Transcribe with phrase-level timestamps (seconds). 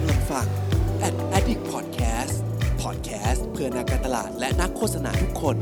[0.00, 0.46] กำลังฟัง
[1.06, 2.34] Ad Addict Podcast
[2.82, 5.56] Podcast เพื่อนักการตลาดและนักโฆษณาทุกคน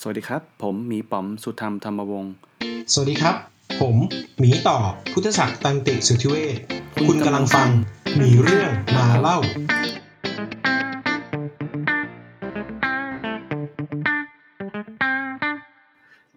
[0.00, 2.32] สวัสดีครับ ผมหมีป๋อมสุธรรมธรรมวงศ์
[2.92, 3.36] สวัสดีครับ
[3.80, 3.96] ผม
[4.38, 4.78] หมีต่อ
[5.12, 6.56] พุทธศักดิ์ตันติสุทธิเวช
[7.08, 7.68] คุณกำลังฟัง
[8.16, 9.38] หมีเรื่องมาเล่า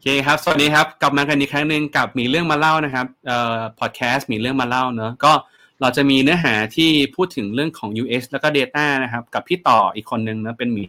[0.01, 5.31] โอเคครับ สวัสดีครับ กลับมากันอีกครั้งหนึ่งกับมีเรื่องมาเล่านะครับ เอ่อ พอดแคสต์มีเรื่องมาเล่าเนอะก็
[5.81, 10.83] เราจะมีเนื้อหาที่พูดถึงเรื่องของ US แล้วก็ Data นะครับ กับพี่ต่ออีกคนนึงนะเป็นมี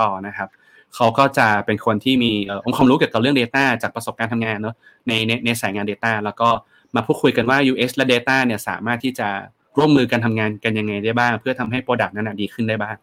[0.00, 0.48] ต่อนะครับ
[0.94, 2.32] เขาก็จะเป็นคนที่มี
[2.64, 4.74] องค์ความรู้เกี่ยวกับเรื่อง Data จากประสบการณ์ทำงานเนอะ
[5.08, 6.48] ในในในสายงาน Data แล้วก็
[6.94, 9.28] มาพูดคุยกันว่า US และ Data เนี่ยสามารถที่จะ
[9.78, 12.96] ร่วมมือกันทำงานกันยังไงได้บ้าง เพื่อทำให้ Product นั้นดีขึ้นได้บ้าง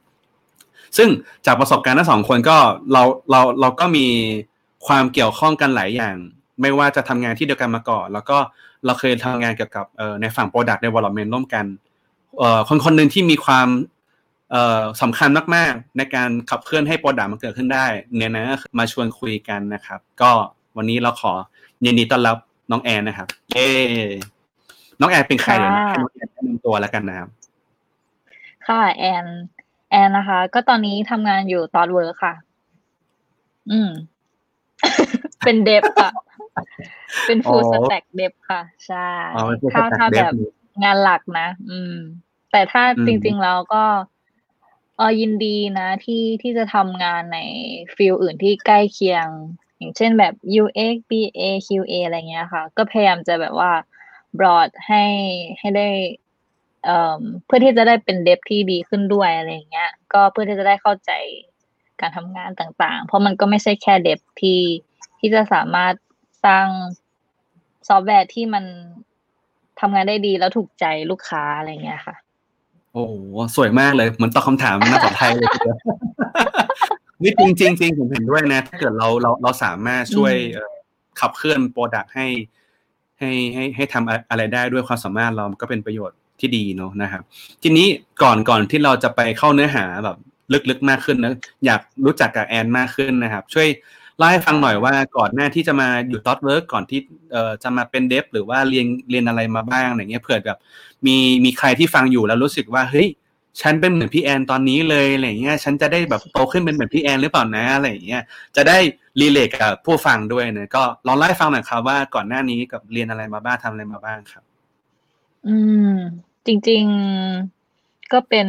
[0.98, 1.09] ซึ่ง
[1.45, 2.57] จากประสบการณ์ทั้งสองคนก็
[2.93, 4.07] เราเราเราก็มี
[4.88, 6.15] ความเกี่ยวข้องกันหลายอย่าง
[6.62, 8.38] ไม่ว่าจะทำงานที่เดียวกันมาก่อน แล้วก็
[8.85, 11.65] เราเคยทำงานเกี่ยวกับเอ่อในฝั่ง Product Development ร่วมกัน
[12.40, 13.68] เอ่อคนคนหนึ่งที่มีความ
[14.51, 17.85] เอ่อสำคัญมากๆ ในการขับเคลื่อนให้ Product มันเกิดขึ้นได้
[18.18, 18.46] เนี่ยนะ
[18.77, 20.31] มาชวนคุยกันนะครับ ก็
[20.77, 21.34] วันนี้เราขอ
[21.85, 22.37] ยินดีต้อนรับ
[22.71, 23.68] น้องแอนนะครับ เย้
[24.99, 27.29] น้องแอนเป็นใครเดี๋ยวให้น้องแอนแนะนำตัวแล้วกันนะครับ
[28.68, 29.26] ค่ะแอน
[29.90, 32.35] แอนนะคะ ก็ตอนนี้ทำงานอยู่ Thoughtworks ค่ะ
[33.71, 33.90] อืม
[35.46, 36.09] เป็น dev ค่ะ
[37.27, 40.34] เป็น full อ๋อ stack dev ค่ะ ใช่อ๋อเป็น full ถ้า stack ถ้า dev แบบ
[40.84, 41.96] งานหลักนะ อืม
[42.51, 43.84] แต่ถ้าอืมจริง ๆ แล้วก็
[44.98, 47.40] เออยินดีนะที่ที่จะทำงานใน
[47.96, 49.27] field อื่นที่ใกล้เคียง
[49.77, 53.71] อย่างเช่นแบบ UX BA QA อะไรเงี้ยค่ะ ก็พยายามจะแบบว่า
[54.40, 55.03] broad ให้
[55.59, 55.87] ให้ได้
[56.85, 61.12] เอ่อเพื่อที่จะได้เป็นเดฟที่ดีขึ้นด้วยอะไรอย่างเงี้ย ก็เพื่อที่จะได้เข้าใจ
[62.02, 64.62] การทำงานต่างๆ เพราะมันก็ไม่ใช่แค่เดฟที่
[65.19, 65.94] ที่จะสามารถ
[66.46, 66.68] สร้าง
[67.88, 68.66] ซอฟต์แวร์ที่มัน
[69.80, 72.16] ทำงานได้ดีแล้วถูกใจลูกค้าอะไรเงี้ยค่ะ
[72.94, 73.14] โอ้โห
[73.56, 75.78] สวยมากเลย เหมือนตอบคำถามนักภาษาไทยเลยทีเดียว
[77.24, 80.74] นี่จริงจริงจริงผมเห็นด้วยนะ ถ้าเกิดเราเราเราสามารถช่วยอืมเอ่อ
[81.20, 82.28] ขับเคลื่อน product ให้
[83.20, 87.24] ให้ให้ให้ทำอะไรได้ด้วยความสามารถเราก็เป็นประโยชน์ ที่ดีเนอะนะครับ
[87.64, 87.88] ทีนี้
[88.24, 90.18] ก่อนก่อนที่เราจะไปเข้าเนื้อหาแบบ
[90.70, 91.34] ลึกๆมากขึ้นนะ
[91.66, 93.68] อยากรู้จักกับแอนมากขึ้นนะครับ ช่วย
[94.18, 97.00] เล่าให้ฟังหน่อยว่าก่อนหน้าที่จะมาอยู่ Thoughtworks ก่อนที่
[97.32, 100.60] เอ่อจะมาเป็น dev หรือว่าเรียนเรียนอะไรมาบ้างอะไรเงี้ยเผื่อแบบ
[101.06, 103.08] มีมีใครที่ฟังอยู่แล้วรู้สึกว่าเฮ้ย
[103.62, 108.24] ฉันเป็นเหมือนพี่แอนตอนนี้เลยอะไรเงี้ยฉันจะได้แบบโตขึ้นเป็นเหมือนพี่แอนหรือเปล่านะอะไรเงี้ย
[108.56, 108.78] จะได้
[109.22, 114.44] relate กับผู้ฟังด้วยนะก็ลองเล่าให้ฟังหน่อยครับว่าก่อนหน้านี้กับเรียนอะไรมาบ้างทำอะไรมาบ้างครับ
[115.48, 115.56] อื
[115.94, 115.96] ม
[116.50, 116.86] จริง
[117.48, 118.48] ๆ ก็เป็น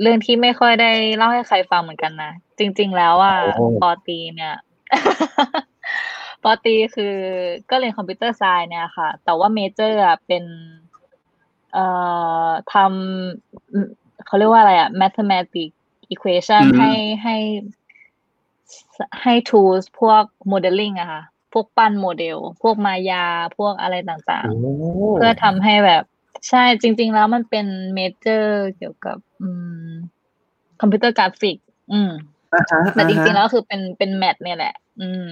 [0.00, 4.54] เรื่องที่ไม่ค่อยได้เล่าให้ใครฟังเหมือนกันนะ จริง ๆ แล้วอะโอ้ปอตรีเนี่ย
[6.42, 7.14] ปอตรีคือ
[7.70, 10.44] ก็เรียน computer science เนี่ยค่ะ แต่ว่า major อะเป็น
[11.72, 11.86] เอ่
[12.46, 13.88] อทำอืม
[14.26, 15.76] เขาเรียกว่าอะไรอะ mathematics
[16.12, 17.36] equation อืมให้ให้
[19.22, 21.22] ให้ tools พวก modeling อะค่ะ
[21.52, 23.24] พวกปั้นโมเดล พวกมายา
[23.58, 26.04] พวกอะไรต่างๆ เพื่อทำให้แบบ
[26.48, 29.48] ใช่จริง ๆ แล้วมันเป็นเมเจอร์เกี่ยวกับอื
[29.88, 29.90] ม
[30.80, 31.56] คอมพิวเตอร์กราฟิก
[31.92, 32.10] อืม
[32.54, 35.28] อ่าฮะแต่จริงๆอ่าแล้ฮะวคือเป็นเป็นแมทเนี่ยแหละ อืม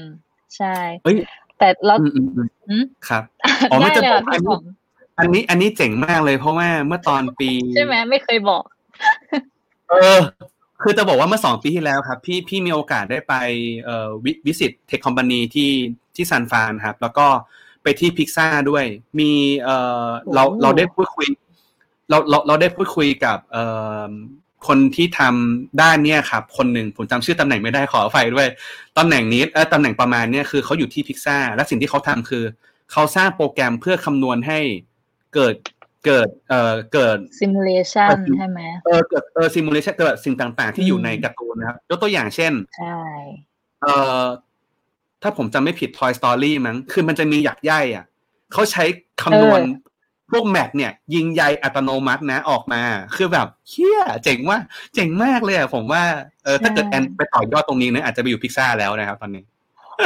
[0.57, 0.75] ใช่
[1.05, 1.17] เฮ้ย
[1.59, 3.23] แต่แล้วอืมอืมอืมอืมครับ
[3.71, 4.71] อ๋อไม่ได้จะเลยบอกอะพี่อันผนี้ม
[5.19, 8.65] อันนี้ อันนี้เจ๋งมากเลยเพราะว่าเมื่อตอนปี ใช่ไหมไม่เคยบอก
[9.91, 10.21] เออ
[10.83, 13.35] คือจะบอกว่าเมื่อสองปีที่แล้วครับ พี่พี่มีโอกาสได้ไป
[13.85, 15.71] เอ่อวิวิสิตเทคคอมพานีที่
[16.15, 17.27] ที่ซานฟรานครับ แล้วก็
[17.87, 18.85] ไปที่พิกซ่าด้วย
[19.21, 19.33] มี
[19.65, 21.27] เอ่อเราโอ้เราได้พูดคุย
[22.11, 23.65] เราเราเราได้พูดคุยกับเอ่
[24.09, 24.11] อ
[24.67, 28.49] คนที่ทำด้านเนี้ยครับ คนหนึ่งผมจำชื่อตำแหน่งไม่ได้ขออภัยด้วย
[28.99, 32.45] ตำแหน่งนี้เออตำแหน่งประมาณเนี้ยคือเขาอยู่ที่พิกซ่าและสิ่งที่เขาทำคือ
[32.93, 34.59] เขาสร้างโปรแกรมเพื่อคำนวณให้
[35.35, 35.55] เกิด
[36.07, 42.99] เกิดเอ่อเกิด simulation เออใช่ไหมเออเกิดเออซิมูเลชันเกิดสิ่งต่างๆ ที่อยู่อืมในการ์ตูนนะครับยกตัวอย่างเช่นใช่
[43.83, 44.23] เอ่อ
[45.27, 48.05] ถ้าผมจำไม่ผิด Toy Story มั้งคือมันจะมีหยักใยอะ
[48.53, 48.85] เขาใช้
[49.23, 49.61] คำนวณ
[50.31, 52.83] พวกแมทเนี่ย ยิงใยอัตโนมัตินะออกมา
[53.17, 54.59] คือแบบเฮียเจ๋งว่า
[54.95, 56.03] เจ๋งมากเลยอะผมว่า
[56.45, 59.43] เออถ้าเกิดแอนไปต่อยอดตรงนี้เนี่ยอาจจะไปอยู่พิกซ่าแล้วนะครับตอนนี้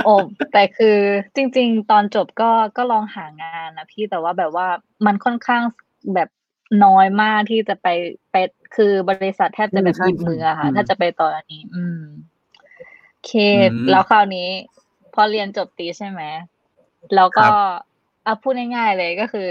[0.04, 0.14] โอ้
[0.52, 0.98] แต่คือ
[1.36, 4.66] จริง ๆ ตอนจบก็ก็ลองหางานนะพี่แต่ว่าแบบว่า
[5.06, 5.62] มันค่อนข้าง
[6.14, 6.28] แบบ
[6.84, 7.88] น้อยมากที่จะไป
[8.30, 8.36] ไป
[8.76, 12.02] คือบริษัทแทบจะแบบใช่หยิบมืออะค่ะอืมถ้าจะไปตอนนี้ อืม
[13.10, 13.32] โอเค
[13.70, 14.48] อืมแล้วคราวนี้
[15.14, 16.22] พอเรียนจบตีใช่ไหม
[17.14, 17.52] แล้วก็ครับ
[18.26, 19.48] อะพูดง่ายๆเลยก็คือ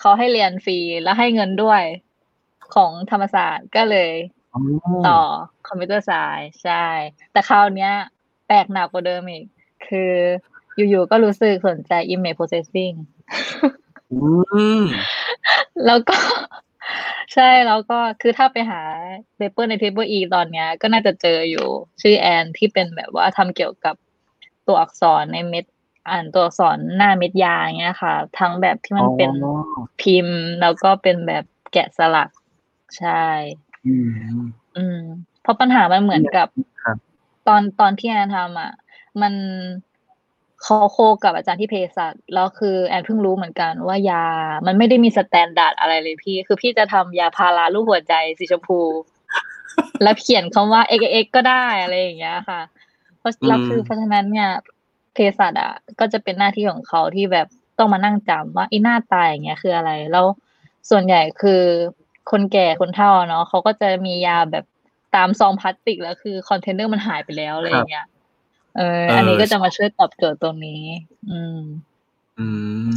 [0.00, 1.82] เขาให้เรียนฟรีแล้วให้เงินด้วย
[2.74, 4.10] ของธรรมศาสตร์ก็เลย
[5.06, 5.20] ต่อ
[5.68, 6.84] computer science ใช่
[7.32, 7.92] แต่คราวเนี้ย
[8.46, 9.44] แปลกหนักกว่าเดิมอีก
[9.88, 10.12] คือ
[10.76, 12.94] อยู่ๆก็รู้สึกสนใจ image processing
[14.12, 14.18] อื
[14.80, 14.82] ม
[15.86, 16.18] แล้วก็
[17.34, 18.80] ใช่แล้วก็คือถ้าไปหา
[19.36, 21.66] paper ใน IEEE ตอนเนี้ย ก็น่าจะเจออยู่
[22.02, 23.94] ชื่อแอนที่เป็นแบบว่าทำเกี่ยวกับ
[24.66, 25.64] ตัวอักษรในเม็ด
[26.10, 29.54] อ่านตัวอักษรหน้าเม็ดยาอย่างเงี้ยค่ะ ทั้งแบบที่มันเป็นอ๋อ
[30.00, 32.30] พิมพ์ แล้วก็เป็นแบบแกะสลัก
[32.98, 33.24] ใช่
[33.86, 34.10] อืม
[34.76, 35.00] อืม
[35.42, 36.48] เพราะปัญหามันเหมือนกับ
[36.84, 36.96] ครับ
[37.46, 38.72] ตอนตอนที่แอนทำอะ
[39.20, 39.34] มัน
[40.62, 44.24] เขา co กับอาจารย์ที่เภสัชแล้วคือแอนเพิ่งรู้เหมือนกันว่ายา
[44.66, 48.80] มันไม่ได้มี standard อะไรเลยพี่ คือพี่จะทำยาพารารูปหัวใจสีชมพู
[50.02, 52.60] แล้วเขียนคำว่า x x ก็ได้อะไรอย่างเงี้ยค่ะ
[53.22, 54.50] เพราะแล้วคือเพราะฉะนั้นเนี่ย
[55.14, 57.46] เภสัชอะ ก็จะเป็นหน้าที่ของเขาที่แบบ
[57.78, 60.26] ต้องมานั่งจำว่าไอ้หน้าตายาอย่างเงี้ยคืออะไร แล้ว
[60.90, 61.62] ส่วนใหญ่คือ
[62.30, 64.64] คนแก่คนเฒ่าเนาะเขาก็จะมียาแบบ
[65.14, 68.06] ตามซองพลาสติกแล้วคือคอนเทนเนอร์มันหายไปแล้วอะไรอย่างเงี้ย
[68.76, 70.82] เออเอออัอันนี้ก็จะมาช่วยตอบโจทย์ตรงนี้
[71.30, 71.60] อืม
[72.40, 72.46] อื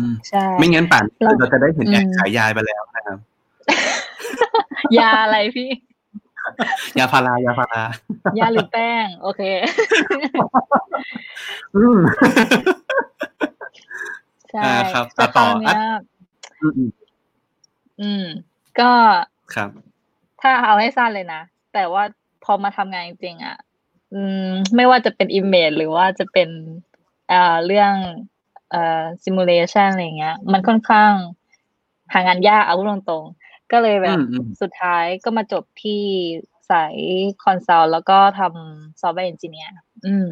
[0.03, 3.17] มใช่ไม่งั้นป่านเราเราจะได้เห็นอืมแอนขายยาไปแล้วนะครับ
[4.97, 5.69] ยาอะไรพี่
[6.97, 7.83] ยาพารายาพารา
[8.39, 9.41] ยาหรือแป้ง โอเค
[11.75, 11.99] อืม
[14.51, 15.77] ใช่อ่าครับแต่ต่อคราวเนี้ย
[16.61, 16.91] อืมอืม
[18.01, 18.25] อืม
[18.79, 18.91] ก็
[19.55, 19.69] ครับ
[20.41, 21.41] ถ้าเอาให้สั้นเลยนะ
[21.73, 22.03] แต่ว่า
[22.43, 23.57] พอมาทำงานจริงๆอะ
[24.13, 26.49] อืม ไม่ว่าจะเป็น image หรือว่าจะเป็น
[27.29, 27.93] เอ่อเรื่อง
[28.71, 31.11] เอ่อ simulation อะไรเงี้ย มันค่อนข้าง
[32.13, 33.44] หางานยากเอาพูดตรงๆ
[33.75, 36.01] ก็เลยแบบอืมอืมสุดท้ายก็มาจบที่
[36.71, 36.95] สาย
[37.43, 39.71] consult แล้วก็ทำ software engineer
[40.05, 40.29] อืม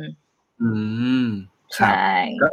[0.62, 0.70] อื
[1.24, 1.26] ม
[1.76, 2.48] คใชรับ่ก็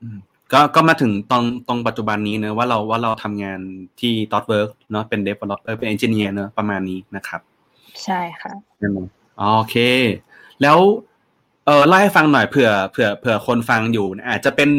[0.00, 0.18] อืม
[0.52, 3.60] ก็ก็มาถึงตรงตรงปัจจุบันนี้เนอะว่าเราว่าเราทำงาน
[4.00, 7.40] ที่ Thoughtworks เนอะเป็น developer เป็น engineer เนอะประมาณนี้นะครับ
[8.04, 9.06] ใช่ค่ะนั่นเอง
[9.40, 9.76] อ๋อโอเค
[10.62, 10.78] แล้ว
[11.66, 14.70] เออเล่าให้ฟังหน่อยเผื่อเผื่อเผื่อคนฟังอยู่นะอาจจะเป็น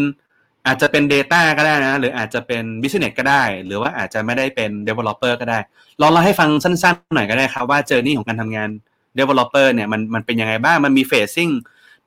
[0.67, 5.59] อาจจะเป็น Data ก็ได้นะ หรืออาจจะเป็น Business ก็ได้ หรือว่าอาจจะไม่ได้เป็น Developer ก็ได้
[6.01, 8.69] ลองเล่าให้ฟังสั้นๆหน่อยก็ได้ครับ ว่า journey ของการทำงาน
[9.19, 11.53] Developer เนี่ยมันมันเป็นยังไงบ้าง มันมี Phasing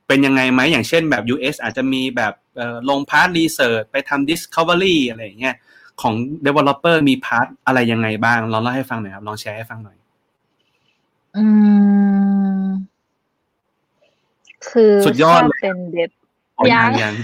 [0.08, 5.54] เป็นยังไงไหมอย่างเช่นแบบ UX อาจจะมีแบบเอ่อลง part Research ไปทำ Discovery อะไรอย่างเงี้ย
[6.00, 6.14] ของ
[6.46, 9.96] Developer มี part อะไรยังไงบ้าง ลองเล่าให้ฟังหน่อยครับ ลองแชร์ให้ฟังหน่อย
[11.36, 11.44] อื
[12.64, 12.66] ม
[14.68, 16.10] คือสุดยอดเลยถ้าเป็น dev
[16.58, 17.14] อ๋อยัยังงยัง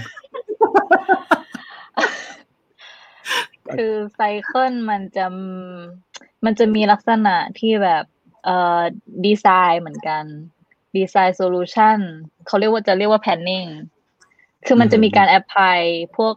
[3.73, 5.25] คือ cycle มันจะ
[6.45, 8.03] มันจะมีลักษณะที่แบบ
[8.45, 8.81] เอ่อ
[9.25, 10.23] ดีไซน์เหมือนกัน
[10.97, 11.97] design solution
[12.47, 13.65] เขาเรียกว่าจะเรียกว่า planning
[14.65, 15.79] คือมันจะมีการ apply
[16.17, 16.35] พวก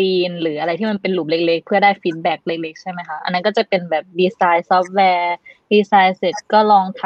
[0.00, 7.04] lean หรืออะไรที่มันเป็น loop เล็กๆ เพื่อได้ feedback เล็กๆ ใช่ไหมคะ อันนั้นก็จะเป็นแบบ design software design เสร็จก็ลองท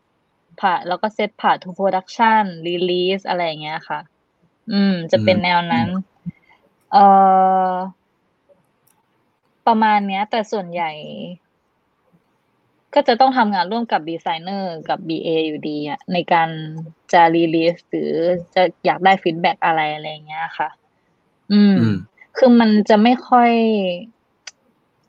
[0.00, 4.00] ำผ่าแล้วก็เซตผ่า to production release อะไรอย่างเงี้ยค่ะ
[4.72, 5.88] อืม จะเป็นอืมแนวนั้น
[6.92, 7.04] เอ่
[7.72, 7.74] อ
[9.66, 10.90] ประมาณเนี้ย แต่ส่วนใหญ่
[12.94, 16.48] ก็จะต้องทำงานร่วมกับดีไซเนอร์กับ BA อยู่ดีอะในการ
[17.12, 18.10] จะ release หรือ
[18.54, 20.68] จะอยากได้ feedback อะไรอะไรอย่างเงี้ยค่ะ
[21.52, 21.96] อืมอืม
[22.36, 23.50] คือมันจะไม่ค่อย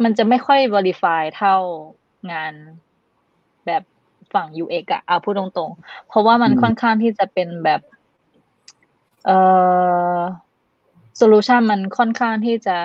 [0.04, 1.56] มันจะไม่ค่อย verify เท่า
[2.32, 2.54] งาน
[3.66, 3.84] แบบ
[4.34, 7.82] ฝั่ง UX อะเอาพูดตรงๆ เพราะว่ามันอืมค่อนข้างที่จะเป็นแบบ
[9.26, 9.38] เอ่
[10.18, 10.20] อ
[11.20, 12.78] solution มันค่อนข้างที่จะ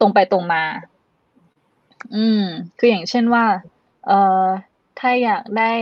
[0.00, 0.64] ตรงไปตรงมา
[2.14, 2.42] อืม
[2.78, 3.44] คืออย่างเช่นว่า
[4.06, 4.44] เอ่อ
[4.98, 5.72] ถ้าอยากได้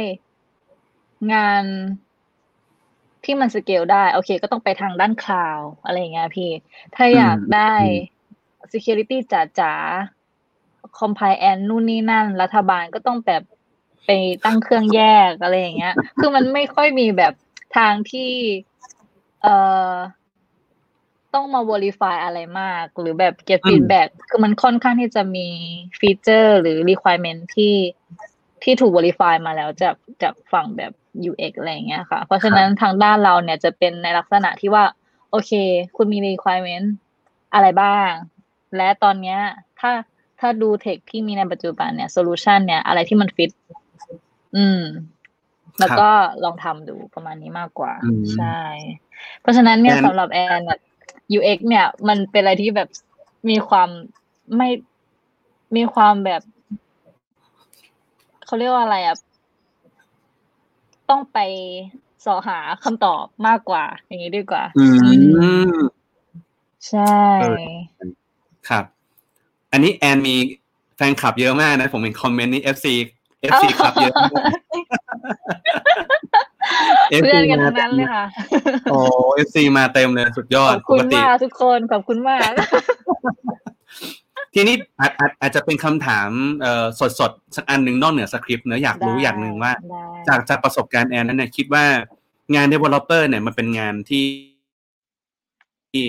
[1.32, 1.64] งาน
[3.25, 6.50] ที่มันสเกลได้ โอเค ก็ต้องไปทางด้านคลาวอะไรอย่างเงี้ยพี่
[6.94, 7.75] ถ้าอยากได้
[8.72, 9.16] security
[9.58, 13.42] จ๋าๆ compliance นู่นนี่นั่น รัฐบาลก็ต้องแบบ
[14.06, 14.10] ไป
[14.44, 17.32] ตั้งเครื่องแยกอะไรอย่างเงี้ย คือมันไม่ค่อยมีแบบ
[17.76, 18.30] ทางที่
[19.42, 19.54] เอ่
[19.92, 19.94] อ
[21.34, 25.46] ต้องมา verify อะไรมาก หรือแบบ get อืม feedback คือมันค่อนข้างที่จะมี
[26.00, 27.75] ฟีเจอร์ หรือ requirement ที่
[28.62, 30.92] ที่ถูก verify มาแล้วจากจากฝั่งแบบ
[31.30, 34.84] UX อะไรอย่างเงี้ยค่ะ เพราะฉะนั้นทางด้านเราเนี่ยจะเป็นในลักษณะที่ว่า
[35.30, 35.50] โอเค
[35.96, 36.87] คุณมี requirement
[37.54, 38.11] อะไรบ้าง
[38.76, 39.38] และตอนเนี้ย
[39.80, 39.92] ถ้า
[40.40, 43.50] ถ้าดูเทคที่มีในปัจจุบันเนี่ย solution เนี่ย อะไรที่มันฟิต
[44.56, 44.82] อืม
[45.80, 46.08] แล้วก็
[46.44, 48.61] ลองทำดูประมาณนี้มากกว่าอืมใช่
[49.40, 50.78] เพราะฉะนั้นเนี่ยแอนสำหรับแอนเนี่ย
[51.38, 52.88] UX เนี่ย มันเป็นอะไรที่แบบ
[53.48, 53.88] มีความ
[54.56, 54.68] ไม่
[55.76, 56.42] มีความแบบ
[58.46, 59.16] เขาเรียกว่าอะไรอะ
[61.10, 61.38] ต้องไป
[62.24, 64.86] สอหาคำตอบมากกว่า อย่างนี้ดีกว่า อื
[65.72, 65.76] ม
[66.88, 68.12] ใช่เออ
[68.68, 68.84] ครับ
[69.72, 70.36] อันนี้แอนมี
[70.96, 72.86] แฟนคลับเยอะมากนะ ผมเห็น comment นี้ FC
[73.50, 74.32] FC ครับเยอะมาก
[77.22, 78.24] เพื่อนกันทั้งนั้นเลยค่ะ
[78.90, 78.98] โอ้
[79.34, 82.50] FC มาเต็มเลยสุดยอขอบคุณมากทุกคน ขอบคุณมาก
[84.54, 86.28] ทีนี้อาจอาจอาจจะเป็นคำถาม
[86.60, 86.84] เอ่อ
[87.20, 91.84] สดๆสักอันหนึ่งนอกเหนือสคริปต์เนอะอยากรู้ได้อย่างหนึ่งว่าได้จากจากประสบการณ์แอนนั้นเนี่ยคิดว่า
[92.54, 94.26] งาน developer เนี่ยมันเป็นงานที่
[95.92, 96.04] ที่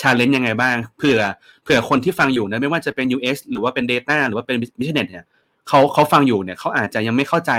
[0.00, 1.20] ชาเลนจ์ยังไงบ้างเผื่อ
[1.62, 5.26] เผื่อคนที่ฟังอยู่นะไม่ว่าจะเป็น UX หรือว่าเป็น Data หรือว่าเป็น Business เนี่ย
[5.68, 7.52] เขาเขาฟังอยู่เนี่ยเขาอาจจะยังไม่เข้าใจ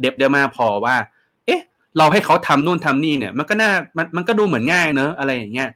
[0.00, 0.96] เดฟได้มากพอว่า
[1.98, 5.68] เอ๊ะเราให้เขาทำนู่นทำนี่เนี่ย มันก็น่ามันมันก็ดูเหมือนง่ายเนอะอะไรอย่างเงี้ย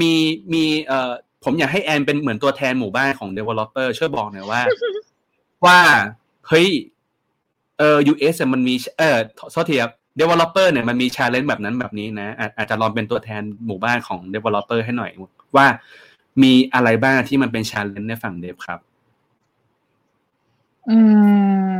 [0.00, 0.12] มี
[0.52, 1.10] มีเอ่อ
[1.44, 4.60] ผมอยากให้แอนเป็นเหมือนตัวแทนหมู่บ้านของ developer ช่วยบอกหน่อยว่า
[5.66, 5.78] ว่า
[6.48, 6.68] เฮ้ย
[7.78, 9.18] เออ US อะมันมีเออ
[9.52, 15.10] โทษทีครับ developer เนี่ยมันมี challenge แบบนั้นแบบนี้นะอาจอาจจะลองเป็นตัวแทนหมู่บ้านของ developer ให้หน่อย
[15.56, 15.66] ว่า
[16.42, 18.80] มีอะไรบ้างที่มันเป็น challenge ในฝั่ง dev ครับ
[20.88, 20.98] อื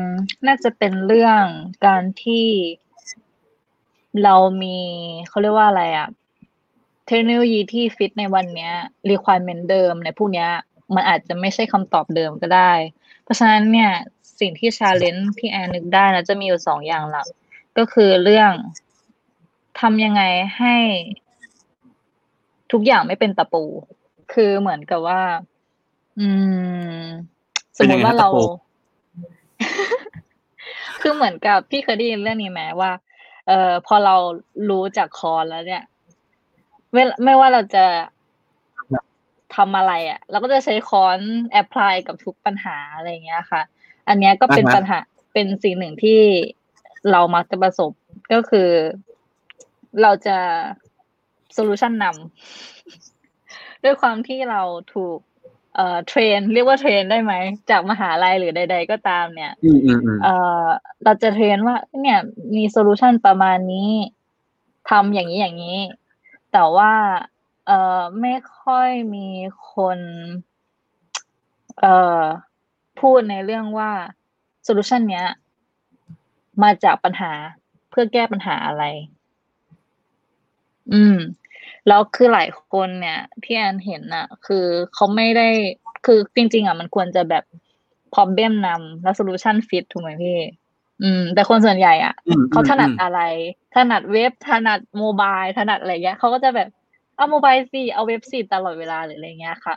[0.02, 0.06] ม
[0.46, 1.44] น่าจะเป็นเรื่อง
[1.86, 2.46] การที่
[4.24, 4.78] เรามี
[5.28, 6.08] เขาเรียกว่าอะไรอะ
[7.06, 8.72] เทคโนโลยีที่ฟิตในวันเนี้ย
[9.10, 10.48] requirement เดิมในพวกเนี้ย
[10.94, 12.72] มันอาจจะไม่ใช่คำตอบเดิมก็ได้
[13.22, 13.90] เพราะฉะนั้นเนี่ย
[14.40, 17.26] สิ่งที่ challenge ที่แอนนึกได้นะจะมีอยู่สองอย่างหลัก
[17.78, 18.52] ก็คือเรื่อง
[19.80, 20.22] ทำยังไง
[20.58, 20.76] ให้
[22.72, 23.64] ทุกอย่างไม่เป็นตะปู
[24.32, 25.22] คือเหมือนกับว่า
[26.18, 26.28] อื
[27.02, 27.04] ม
[27.76, 28.52] สมมติว่าเราเป็นยังไงครับตะปู
[31.00, 32.90] คือเหมือนกับพี่เคยได้ยินเรื่องนี้ไหมว่า
[33.46, 34.16] เอ่อพอเรา
[34.70, 35.84] รู้จากคอร์แล้วเนี่ย
[36.92, 37.84] เวลาไม่ว่าเราจะ
[39.56, 41.20] ทำอะไรอะ เราก็จะใช้คอน
[41.52, 43.62] apply กับทุกปัญหาอะไรเงี้ยค่ะ
[44.08, 44.98] อันเนี้ยก็เป็นปัญหา
[45.32, 46.20] เป็นสิ่งหนึ่งที่
[47.10, 47.92] เรามักจะประสบ
[48.32, 48.68] ก็คือ
[50.02, 50.38] เราจะ
[51.52, 54.62] solution นำด้วยความที่เรา
[54.94, 55.18] ถูก
[55.74, 57.32] เอ่อ train เรียกว่า train ได้ไหม
[57.70, 60.66] จากมหาลัยหรือใด ๆ ก็ตามเนี่ยอืมอืมอืมเอ่อ
[61.04, 62.18] เราจะเทรนว่าเนี่ย
[62.56, 63.90] มี solution ประมาณนี้
[64.90, 65.78] ทำอย่างนี้อย่างนี้
[66.52, 66.92] แต่ว่า
[67.66, 69.28] เอ่อไม่ค่อยมี
[69.72, 69.98] คน
[71.80, 72.22] เอ่อ
[73.00, 73.90] พูดในเรื่องว่า
[74.64, 75.26] solution เนี้ย
[76.62, 77.32] มาจากปัญหา
[77.90, 78.84] เพื่อแก้ปัญหาอะไร
[80.92, 81.16] อืม
[81.88, 85.48] แล้วคือหลายคนเนี่ยที่แอนเห็นน่ะคือเขาไม่ได้
[86.06, 87.44] คือจริง ๆอะมันควรจะแบบ
[88.14, 90.38] problem นำแล้ว solution fit ถูกไหมพี่
[91.02, 93.20] อืม แต่คนส่วนใหญ่อะอืมเขาถนัดอืมอะไร
[93.74, 96.68] ถนัดเว็บถนัด mobile ถนัดอะไรเงี้ยเขาก็จะแบบ
[97.16, 99.74] เอา mobile สิเอาเว็บสิตลอดเวลาหรืออะไรเงี้ยค่ะ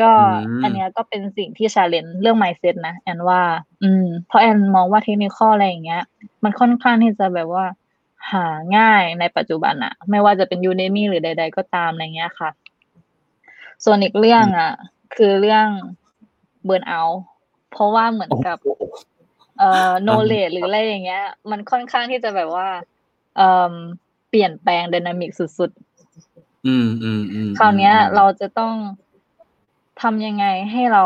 [0.00, 3.40] ก็อืมอันเนี้ยก็เป็นสิ่งที่ challenge เรื่อง mindset นะแอนว่า
[3.82, 6.02] อืม เพราะแอนมองว่าเทคนิคอะไรอย่างเงี้ย
[6.44, 7.64] มันค่อนข้างที่จะแบบว่า
[8.32, 12.50] หาง่ายในปัจจุบันอะไม่ว่าจะเป็น Udemy หรือใด ๆ ก็ตามอะไรเงี้ยค่ะ
[13.84, 14.72] ส่วนอีกเรื่องอะ
[15.16, 15.68] คือเรื่อง
[16.68, 17.16] burn out
[17.72, 18.58] เพราะว่าเหมือนกับ
[19.58, 22.68] เอ่อ knowledge หรืออะไรอย่างเงี้ย มันค่อนข้างที่จะแบบว่า
[23.36, 23.72] เอ่อ
[24.28, 25.70] เปลี่ยนแปลง dynamic สุด
[26.66, 28.74] อืมอืมอืมๆคราวเนี้ย เราจะต้อง
[30.02, 31.04] ทำยังไงให้เรา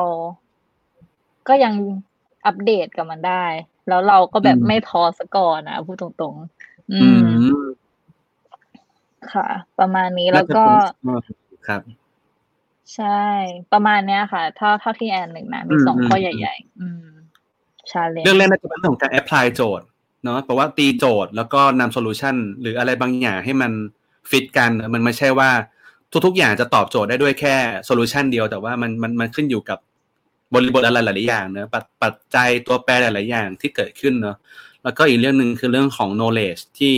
[1.48, 1.74] ก็ยัง
[2.46, 3.44] อัปเดตกับมันได้
[3.88, 7.58] แล้วเราก็แบบไม่ท้อสก่อนนะพูดตรงๆ อือืมม
[9.32, 10.64] ค่ะ ประมาณนี้แล้วก็
[11.06, 11.82] น่าจะเป็นครับ
[12.94, 13.22] ใช่
[13.72, 17.08] ประมาณเนี้ยค่ะ เท่าเท่าที่แอนหนึ่งนะ มีอืมสองอืมข้อใหญ่ ๆ อืม
[17.90, 19.86] challenge เรื่องแรกน่าจะเป็นเรื่องของการ apply โจทย์
[20.24, 23.72] เนาะแปลว่าตีโจทย์แล้วก็นำ solution หรืออะไรบางอย่างให้มัน
[24.30, 25.50] ฟิตกัน มันไม่ใช่ว่า
[26.26, 29.78] ทุก ๆ อย่างจะตอบโจทย์ได้ด้วยแค่ solution เดียว แต่ว่ามันมันมันขึ้นอยู่กับ
[30.54, 34.36] บริบทอะไรหลายๆอย่างเนอะปัจปัจจัยตัวแปรหลายๆอย่างที่เกิดขึ้นเนอะ
[34.84, 36.96] แล้วก็อีกเรื่องหนึ่งคือเรื่องของ knowledge ที่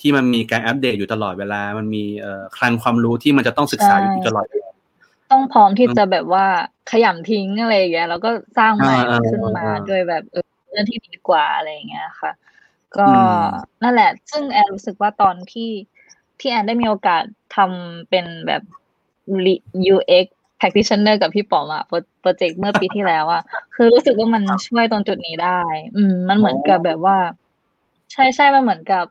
[0.00, 4.70] ที่มันมีการอัปเดตอยู่ตลอดเวลา มันมีเอ่อคลังความรู้ที่มันจะต้องศึกษาอยู่ตลอดเวลา
[5.32, 6.46] ต้องพร้อมที่จะแบบว่า
[6.90, 12.32] ขยำทิ้งอะไรอย่างเงี้ยแล้วก็สร้างใหม่อ่าขึ้นมาอ่าด้วยแบบเออเรื่องที่ดีกว่าอะไรอย่างเงี้ยค่ะ
[12.96, 13.38] ก็อืม
[13.82, 15.70] นั่นแหละ ซึ่งแอนรู้สึกว่าตอนที่
[16.40, 17.22] ที่แอนได้มีโอกาส
[17.56, 18.62] ทำเป็นแบบ
[19.94, 20.26] UX
[20.60, 21.84] practitioner กับพี่ป๋อมอะ
[22.20, 23.42] โปรเจกต์เมื่อปีที่แล้วอะ
[23.74, 25.60] คือรู้สึกว่ามันช่วยตรงจุดนี้ได้
[25.96, 27.16] อืม มันเหมือนกับแบบว่า
[28.12, 29.04] ใช่ใช่มันเหมือนกับ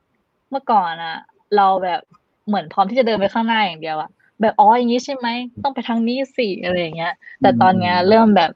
[0.52, 1.18] เมื่อก่อนอะ
[1.56, 2.02] เราแบบ
[2.48, 4.10] เหมือนพร้อมที่จะเดินไปข้างหน้าอย่างเดียวอะ
[4.42, 5.28] แบบอ๋ออย่างนี้ใช่ไหม
[5.64, 8.52] ต้องไปทางนี้สิอะไรอย่างเงี้ย แต่ตอนเนี้ยเริ่มแบบ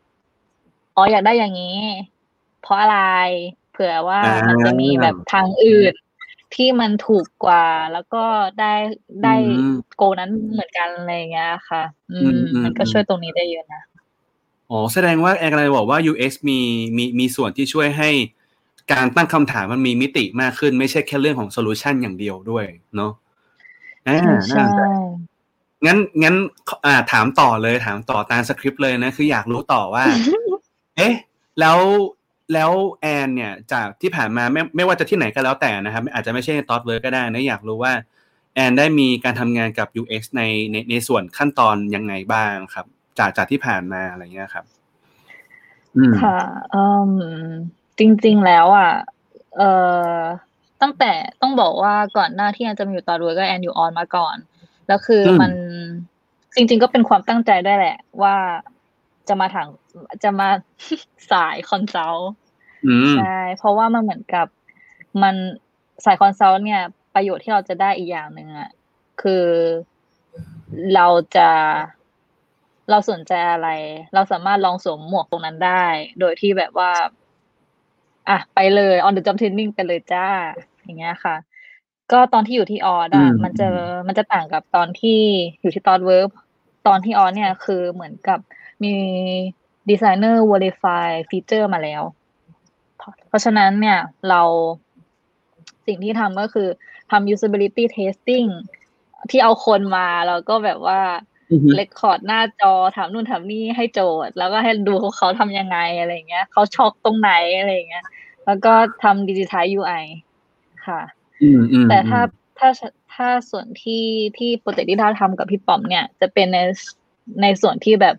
[0.96, 1.80] อ๋ออยากได้อย่างนี้
[2.62, 3.00] เพราะอะไร
[3.72, 5.94] เผื่อว่ามันจะมีแบบทางอื่น
[6.56, 8.24] ที่มันถูกกว่า แล้วก็
[8.60, 8.74] ได้
[9.24, 13.82] ได้อืมโกนั้นเหมือนกันอะไรอย่างเงี้ยค่ะ อือืมมอืมมันก็อืมช่วยตรงนี้ได้เยอะนะ
[14.70, 16.60] อ๋อแสดงว่าแอนกำลังบอกว่า UX มี
[16.98, 18.10] มีมีส่วนที่ช่วยให้
[18.92, 22.66] การตั้งคำถามมันมีมิติมากขึ้น ไม่ใช่แค่เรื่องของ solution อย่างเดียวด้วย
[22.96, 23.12] เนาะ
[24.08, 24.82] อ่าใช่น่าสนใจ
[25.86, 26.36] งั้นงั้น
[26.86, 30.06] อ่าถามต่อเลยถามต่อตามสคริปต์เลยนะ คืออยากรู้ต่อว่า
[30.98, 31.14] เอ๊ะ
[31.60, 31.78] แล้ว
[32.54, 37.94] แล้วแอนเนี่ยจากที่ผ่านมาไม่ไม่ว่าจะที่ไหนก็แล้วแต่นะครับ อาจจะไม่ใช่ Thoughtworks ก็ได้นะอยากรู้ว่า
[38.56, 42.86] แอนได้มีการทำงานกับ UX ในในในส่วนขั้นตอนยังไงบ้างครับ
[43.20, 44.66] จากจากที่ผ่านมาอะไรเงี้ยครับ
[45.98, 46.40] อืมค่ะ
[46.74, 46.84] อื
[47.44, 47.50] ม
[48.00, 48.92] จริง ๆแล้วอะ
[49.58, 49.72] เอ่
[50.18, 50.20] อ
[50.82, 54.36] ตั้งแต่ต้องบอกว่าก่อนหน้าที่แอนจะมาอยู่ Thoughtworks แอนอยู่ ODDS มาก่อน
[54.88, 55.52] แล้วคืออืมัน
[56.56, 58.36] จริง ๆ ก็เป็นความตั้งใจด้วยแหละ ว่า
[59.30, 59.68] จะมาทาง
[60.24, 60.50] จะมา
[61.32, 62.32] สาย consult
[62.86, 64.48] อืมใช่เพราะว่ามันเหมือนกับ
[65.24, 65.36] มัน
[66.06, 66.82] สาย consult เนี่ย
[67.16, 68.70] ประโยชน์ที่เราจะได้อีกอย่างหนึ่งอะ
[69.22, 69.46] คือ
[70.96, 71.50] เราจะ
[72.90, 73.70] เราสนใจอะไร
[74.14, 75.86] เราสามารถลองสวมหมวกตรงนั้นได้
[76.20, 76.92] โดยที่แบบว่า
[78.30, 80.28] อะไปเลย on the job training ไปเลยจ้า
[80.84, 81.36] อย่างเงี้ยค่ะ
[82.12, 83.68] ก็ตอนที่อยู่ที่ ODDS อะอืมมันจะ
[84.08, 85.20] มันจะต่างกับตอนที่
[85.62, 86.30] อยู่ที่ตอนเวิร์บ
[86.88, 88.40] ตอนที่ ODDS เนี่ย คือเหมือนกับ
[88.84, 88.96] มี
[89.90, 92.04] designer verify feature มาแล้ว
[93.28, 94.42] เพราะฉะนั้นเนี่ยเรา
[95.88, 96.68] สิ่งที่ทำก็คือ
[97.12, 98.50] ทำ usability testing
[99.30, 101.02] ที่เอาคนมาแล้วก็แบบว่า
[101.52, 108.06] อือฮึเรคคอร์ดหน้าจอถามนู่นถามนี่ให้โจทย์ แล้วก็ให้ดูเขาทำยังไงอะไรอย่างเงี้ยเขาช็อกตรงไหนอะไรอย่างเงี้ย
[108.46, 110.04] แล้วก็ทำดิจิทัล UI
[110.86, 111.02] ค่ะ
[111.42, 112.22] อืมอืมแต่ถ้า
[112.60, 112.70] ถ้า
[113.14, 114.06] ถ้าส่วนที่
[114.38, 116.58] ที่โปรเจกต์ที่เราทำกับพี่ป๋อมเนี่ย จะเป็นใน
[117.42, 118.16] ในส่วนที่แบบ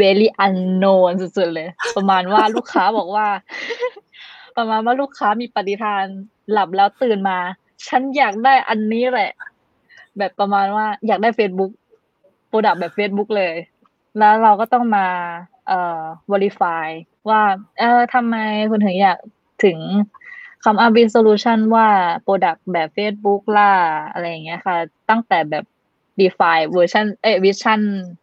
[0.00, 3.26] very unknown สุดๆเลย ประมาณว่าลูกค้าบอกว่า
[4.56, 6.04] ประมาณว่าลูกค้ามีปาฏิหาริย์
[6.52, 7.38] หลับแล้วตื่นมา
[7.88, 9.32] ฉันอยากได้อันนี้แหละ
[10.18, 11.72] แบบประมาณว่าอยากได้ Facebook
[12.48, 13.54] product แบบ Facebook เลย
[14.18, 15.06] แล้วเราก็ต้องมา
[15.66, 16.86] เอ่อ verify
[17.28, 17.42] ว่า
[17.78, 18.36] เออทำไม
[18.70, 19.18] คุณถึงอยาก
[19.64, 19.78] ถึง
[20.64, 21.88] come up เป็น solution ว่า
[22.26, 23.72] Product แบบ Facebook ล่ะ
[24.12, 24.76] อะไรอย่างเงี้ยค่ะ
[25.10, 25.64] ตั้งแต่แบบ
[26.20, 27.32] define version เอ้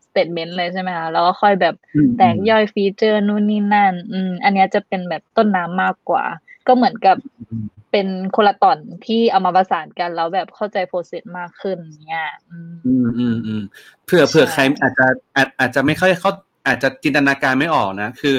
[0.09, 6.23] ย vision statement เลยใช่ไหมคะแล้วก็ค่อยแบบอืมแตกย่อย feature นู่นนี่นั่น อืมอันเนี้ยจะเป็นแบบต้นน้ำมากกว่า
[6.67, 7.17] ก็เหมือนกับ
[7.51, 13.61] อืมเป็นคนละตอนที่เอามาประสานกันแล้วแบบเข้าใจ process มากขึ้นเนี่ยอืมอืมอืมอืม
[14.05, 16.31] เผื่อเผื่อใช่ใครอาจจะอาจอาจจะไม่ค่อยเขา
[16.67, 18.37] อาจจะจินตนาการไม่ออกนะ คือ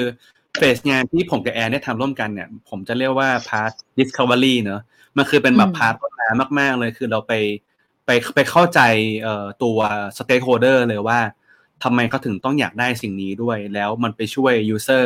[0.57, 4.81] phase งานที่ผมกับแอนได้ทำร่วมกันเนี่ย ผมจะเรียกว่า part discovery เนอะ
[5.17, 7.33] มันคือเป็นแบบ part ต้นน้ำมาก ๆ เลยคือเราไป
[8.05, 8.81] ไปไปเข้าใจ
[9.21, 9.77] เอ่อตัว
[10.17, 11.19] stakeholder เลยว่า
[11.83, 15.05] ทำไมเขาถึงต้องอยากได้สิ่งนี้ด้วย แล้วมันไปช่วย user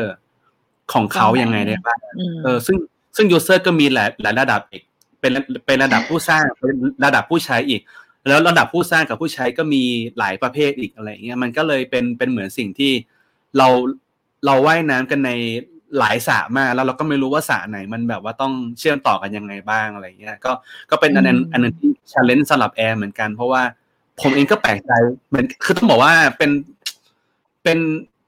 [0.94, 2.78] ของเขายังไงได้บ้างอืมเออซึ่ง
[3.16, 4.84] ซึ่ง user ก็มีหลายหลายระดับอีก
[5.20, 5.32] เป็น
[5.66, 7.82] เป็นระดับผู้สร้างเป็นระดับผู้ใช้อีก
[8.28, 9.84] แล้วระดับผู้สร้างกับผู้ใช้ก็มี
[10.20, 12.92] หลายประเภทอีกอะไรเงี้ยมันก็เลยเป็นเป็นเหมือนสิ่งที่
[13.58, 13.68] เรา
[14.46, 15.32] เราว่ายน้ำกันใน
[16.00, 20.52] หลายสระมากแล้วเราก็ไม่รู้ว่าสระไหนมันแบบว่าต้องเชื่อมต่อกันยังไงบ้างอะไรเงี้ยก็
[20.90, 23.64] ก็เป็นอันนั้นอืมอันนึงที่ challenge สำหรับแอร์เหมือนกันเพราะว่า
[24.22, 24.92] ผมเองก็แปลกใจ
[25.30, 26.52] เหมือนคือต้องบอกว่าเป็น
[27.64, 27.80] เป็น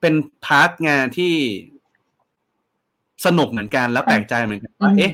[0.01, 0.13] เป็น
[0.45, 1.33] part งานที่
[3.25, 5.11] สนุกเหมือนกันแล้วแปลกใจเหมือนกันว่าเอ๊ะ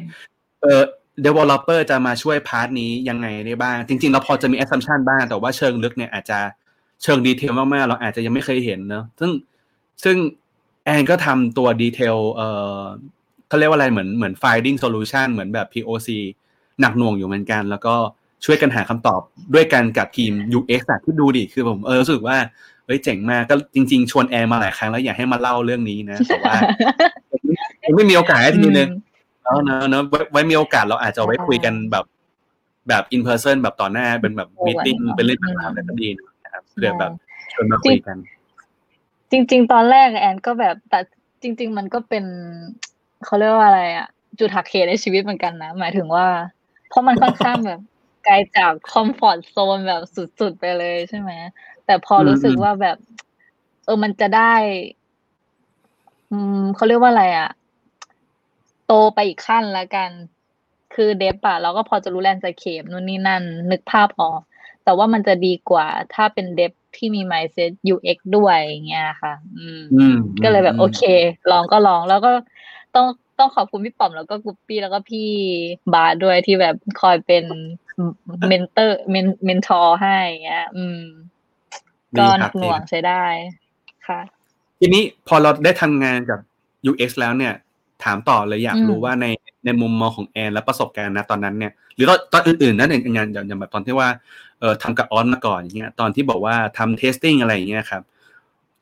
[0.62, 0.82] เออ
[1.26, 6.40] developer จะมาช่วย part นี้ยังไงได้บ้าง จริง ๆ เราพอจะมี assumption บ้างแต่ว่าเชิงลึกเนี่ยอาจจะ
[7.04, 9.32] เชิงดีเทลมากๆ เราอาจจะยังไม่เคยเห็นเนอะซึ่ง
[10.04, 10.18] ซึ่ง
[10.86, 12.42] แอนก็ทำตัวดีเทลเอ
[12.78, 12.80] อ
[13.48, 16.10] เขาเรียกว่าอะไรเหมือนเหมือน finding solution เหมือนแบบ POC
[16.82, 17.96] หนักหน่วงอยู่เหมือนกัน แล้วก็
[18.46, 19.22] ช่วยกันหาคำตอบ
[19.54, 22.38] ด้วยกันกับทีม UX อะที่ดูดิคือผมเออรู้สึกว่า
[22.86, 26.54] เฮ้ยเจ๋งมากก็จริง ๆ ชวนแอนมาหลายครั้งแล้วอยากให้มาเล่าเรื่องนี้นะแต่ว่า
[27.84, 28.90] ยังไม่มีโอกาสให้ทีนึง
[29.44, 32.06] เนอะเนอะเนอะไว้ไว้มีโอกาสเราอาจจะเอาไว้คุยกันแบบ
[32.88, 36.08] แบบ in person แบบต่อหน้าเป็นแบบโอ้มีติ้งวันเป็นเรื่องอืมราวอะไรก็ดี
[36.44, 37.12] นะครับเพื่อแบบ
[37.54, 38.18] ชวนมาคุยกัน
[39.32, 41.00] จริง ๆ ตอนแรกแอนก็แบบแต่
[41.42, 42.26] จริง ๆ มันก็เป็น
[43.26, 44.08] เขาเรียกว่าอะไรอะ
[44.40, 46.26] จุดหักเหในชีวิตเหมือนกันนะ หมายถึงว่า
[46.90, 47.80] เพราะมันค่อนข้างแบบ
[48.26, 50.04] ไกลจากคอมฟอร์ z โซนแบบ
[50.40, 51.32] สุดๆไปเลยใช่ไหม
[51.86, 52.98] แต่พอรู้สึกอืมว่าแบบ
[53.86, 54.54] เออมันจะได้
[56.32, 57.50] อืมเขาเรียกว่าอะไรอะ
[58.88, 60.10] โตไปอีกขั้นละกัน
[60.96, 64.42] คือ Dev อะเราก็พอจะรู้ landscape นู่นนี่นั่น นึกภาพออก
[64.84, 71.02] แต่ว่ามันจะดีกว่า ถ้าเป็น Dev ที่มี mindset UX ด้วยอย่างเงี้ยค่ะ อืมอืมก็เลยแบบมโอเค
[71.52, 72.32] ลองก็ลองแล้วก็
[72.96, 73.08] ต้อง
[73.40, 75.30] ต้องขอบคุณพี่ป๋อมแล้วก็กุปปี้แล้วก็พี่
[75.94, 77.44] บาสด้วยที่แบบคอยเป็น
[78.50, 81.02] mentor men mentor ให้อย่างเงี้ย อืม
[82.18, 83.24] ดีก็ครันับกหน่วงดีใช้ได้
[84.08, 84.20] ค่ะ
[84.80, 86.40] ทีนี้พอเราได้ทำงานกับ
[86.90, 87.54] UX แล้วเนี่ย
[88.04, 89.26] ถามต่อเลยอยากอืมรู้ว่าใน
[89.66, 94.10] ในมุมมองของแอนและประสบการณ์นะตอนนั้นเนี่ย หรือตอนตอนอื่นๆนั่นเองงานอย่างอย่างแบบตอนที่ว่า
[94.60, 98.04] เออทำกับออนมาก่อนอย่างเงี้ยตอนที่บอกว่าทำ testing อะไรอย่างเงี้ยครับ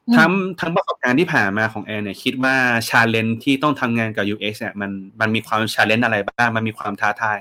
[0.08, 2.56] อืมทั้งทั้งประสบการณ์ที่ผ่านมาของแอนเนี่ย คิดว่า
[2.90, 7.40] challenge ที่ต้องทำงานกับ UX เนี่ยมันมันมีความ challenge อะไรบ้าง มันมีความท้าทาย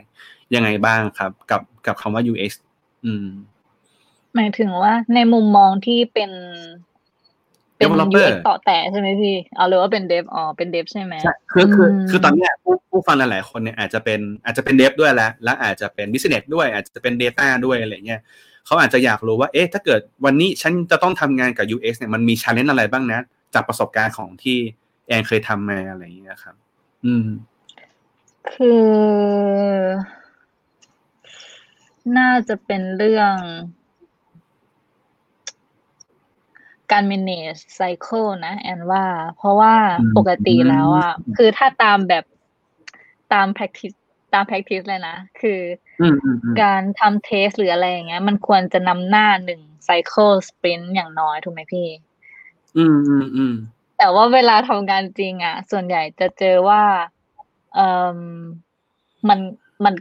[0.54, 2.50] ยังไงบ้างครับ กับกับคำว่า UX
[3.04, 3.26] อืม
[4.34, 6.30] หมายถึงว่าในมุมมองที่เป็น
[7.76, 18.20] เป็น developer UX ต่อแต่ใช่ไหมพี่เอาหรือว่าเป็น Dev อ๋อเป็น Dev ใช่ไหมใช่คือคืออืมคือตอนเนี้ยผู้ผู้ฟังหลายๆคนเนี่ยอาจจะเป็นอาจจะเป็น Dev ด้วยแล้วและอาจจะเป็น business ด้วย อาจจะเป็น Data ด้วยอะไรเงี้ย
[18.66, 23.20] เขาอาจจะอยากรู้ว่า เอ๊ะ ถ้าเกิดวันนี้ฉันจะต้องทำงานกับ UX เนี่ยมันมี challenge อะไรบ้างนะ
[23.54, 24.58] จากประสบการณ์ของที่
[25.06, 26.54] แอนเคยทำมาอะไรเงี้ยครับ
[27.04, 27.26] อืม
[28.54, 28.84] คือ
[32.18, 33.37] น่าจะเป็นเรื่อง
[36.92, 39.05] การ manage cycle นะแอนว่า
[39.37, 42.25] เพราะว่าอืมปกติแล้วอะคือถ้าตามแบบ
[43.33, 43.96] ตาม practice
[44.35, 45.61] ตาม practice เลยนะ คือ
[46.01, 51.88] อืมอืมอืมการทำเทสหรืออะไรอย่างเงี้ย มันควรจะนำหน้าหนึ่ง cycle sprint อย่างน้อยถูกไหมพี่
[52.77, 53.55] อืมอืมอืม
[53.99, 56.83] แต่ว่าเวลาทำงานจริง อะ ส่วนใหญ่จะเจอว่า
[57.75, 57.81] เอ
[58.16, 58.18] อ
[59.29, 59.38] มัน
[59.85, 59.94] มัน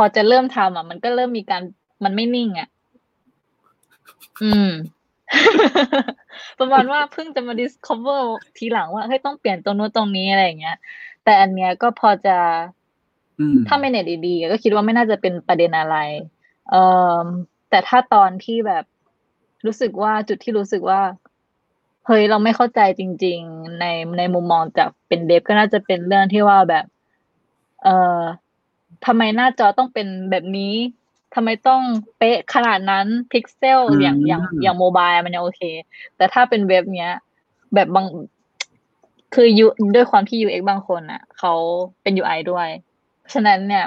[0.00, 1.62] พอจะเริ่มทำอะ มันก็เริ่มมีการ
[2.04, 2.68] มันไม่นิ่งอะ
[4.42, 4.70] อืม
[6.58, 8.22] ประมาณว่าเพิ่งจะมา discover
[8.56, 10.76] ทีหลังว่าเฮ้ยต้องเปลี่ยนตรงนู้นตรงนี้อะไรอย่างเงี้ย
[11.24, 12.36] แต่อันเนี้ยก็พอจะ
[13.38, 15.96] อืมถ้าไม่เน็ตดีๆก็คิดว่าไม่น่าจะเป็นประเด็นอะไร
[16.70, 16.82] เอ่
[17.20, 17.24] อ
[17.70, 18.84] แต่ถ้าตอนที่แบบ
[19.66, 21.00] รู้สึกว่าจุดที่รู้สึกว่า
[22.06, 23.84] เฮ้ยเราไม่เข้าใจจริง ๆ ใน
[24.18, 26.84] ในมุมมองจากเป็นเดฟก็น่าจะเป็นเรื่องที่ว่าแบบ
[27.82, 28.20] เอ่อ
[29.06, 30.74] ทำไมหน้าจอต้องเป็นแบบนี้
[31.34, 31.82] ทำไมต้อง
[32.18, 35.62] เป๊ะขนาดนั้นพิกเซลอืมอย่างอย่างอย่างโมบายมันยังโอเค
[36.16, 37.12] แต่ถ้าเป็นเว็บเนี้ย
[37.74, 38.06] แบบบาง
[39.34, 41.52] คือยูด้วยความที่ UX บางคนอะเขา
[42.02, 42.68] เป็น UI ด้วย
[43.32, 43.84] ฉะนั้นเนี่ย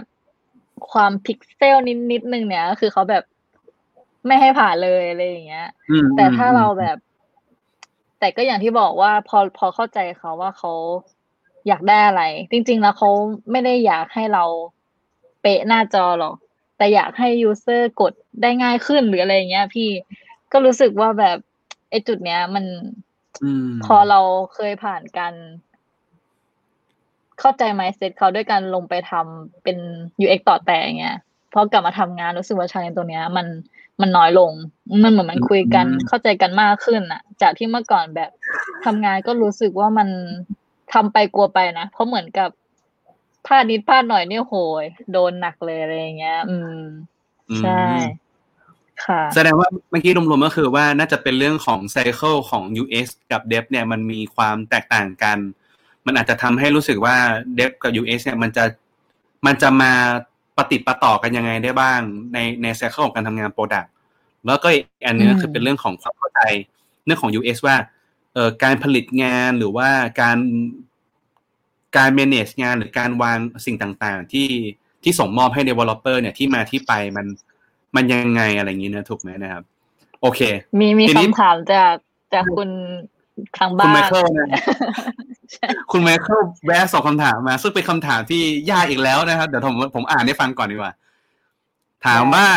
[0.91, 3.23] ความพิกเซลนิดนิดนึงเนี่ยก็คือเขาแบบ
[4.27, 6.97] ไม่ให้ผ่านเลยอะไรอย่างเงี้ยอืมแต่ถ้าเราแบบ
[8.19, 10.71] แต่ก็อย่างที่บอกว่าพอพอเข้าใจเขาว่าเขา
[11.67, 13.09] อยากได้อะไร จริง ๆ แล้วเขา
[13.51, 14.43] ไม่ได้อยากให้เรา
[15.41, 16.35] เป๊ะหน้าจอหรอก
[16.77, 19.89] แต่อยากให้ user กดได้ง่ายขึ้นหรืออะไรอย่างเงี้ย พี่
[20.51, 21.37] ก็รู้สึกว่าแบบ
[21.89, 22.65] ไอ้จุดเนี้ย มัน
[23.43, 24.19] อืมพอเรา
[24.53, 25.33] เคยผ่านการ
[27.39, 29.77] เข้าใจ mindset เขาด้วยการลงไปทำเป็น
[30.23, 31.17] UX ต่อแต่อย่างเงี้ย
[31.53, 33.47] พอกลับมาทำงานรู้สึกว่าชาเลนตัวเนี้ย มัน
[34.01, 34.51] มันน้อยลง
[35.03, 38.31] มันเหมือนมันคุยกันอืมเข้าใจกันมากขึ้นอะจากที่เมื่อก่อนแบบ
[38.85, 40.09] ทำงานก็รู้สึกว่ามัน
[40.93, 42.49] ทำไปกลัวไปนะ เพราะเหมือนกับ
[43.45, 46.81] พลาดนิดพลาดหน่อยเนี่ยโหยโดนหนักเลยอะไรอย่างเงี้ย อืม
[47.59, 47.81] ใช่
[49.05, 55.37] ค่ะ แสดงว่าเมื่อกี้รวมๆก็คือว่าน่าจะเป็นเรื่องของไซเคิลของ UX กับ Dev เนี่ยมันมีความแตกต่างกัน
[56.05, 57.15] มันอาจจะทำให้รู้สึกว่า
[57.57, 58.63] Dev กับ UX เนี่ยมันจะ
[59.45, 59.91] มันจะมา
[60.57, 61.99] ปะติดปะต่อกันยังไงได้บ้าง
[62.33, 63.91] ในใน cycle ของการทำงาน product
[64.45, 66.41] แล้วก็อีกอันนึงก็คือเป็นเรื่องของความเข้าใจ
[67.05, 67.75] เรื่องของ UX ว่า
[68.33, 69.89] เอ่อการผลิตงานหรือว่า
[70.21, 70.37] การ
[71.97, 74.49] การ manage งานหรือการวางสิ่งต่างๆ ที่
[75.03, 77.25] ที่ส่งมอบให้ developer เนี่ยที่มาที่ไปมัน
[77.95, 79.63] มันยังไงอะไรอย่างนี้นะถูกไหมนะครับ
[80.21, 80.41] โอเค
[80.79, 81.95] มีมีทีนี้คำถามจาก
[82.33, 82.69] จากคุณ
[83.57, 84.61] ทางคุบ้าณนไมเคิลนะ
[85.91, 90.93] คุณไมเคิลแวะสองคำถามมา ซึ่งเป็นคำถามที่ยากอีกแล้วนะครับ เดี๋ยวผมผมอ่านให้ฟังก่อนดีกว่า
[92.05, 92.47] ถามว่า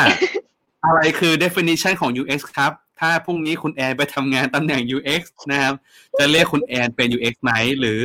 [0.85, 5.75] อะไรคือ definition ของ UX ครับ ถ้าพรุ่งนี้คุณแอนไปทำงานตำแหน่ง UX นะครับ
[6.18, 8.01] จะเรียกคุณแอนเป็น UX ไหมหรือ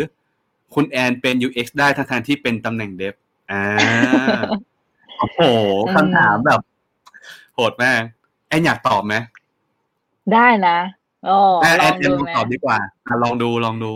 [0.74, 3.14] คุณแอนเป็น UX ได้ทั้งทที่เป็นตำแหน่ง Dev
[3.52, 3.64] อ่า
[5.18, 5.40] โอ้โห
[5.96, 6.62] คำถามแบบ
[7.56, 8.02] โหดมาก
[8.48, 9.16] แอนอยากตอบไหม
[10.34, 10.78] ได้นะ
[11.26, 12.78] โอ้แอนลแออนงแอนดูลองไหมตอบดีกว่า
[13.08, 13.92] อะลองดูลองดู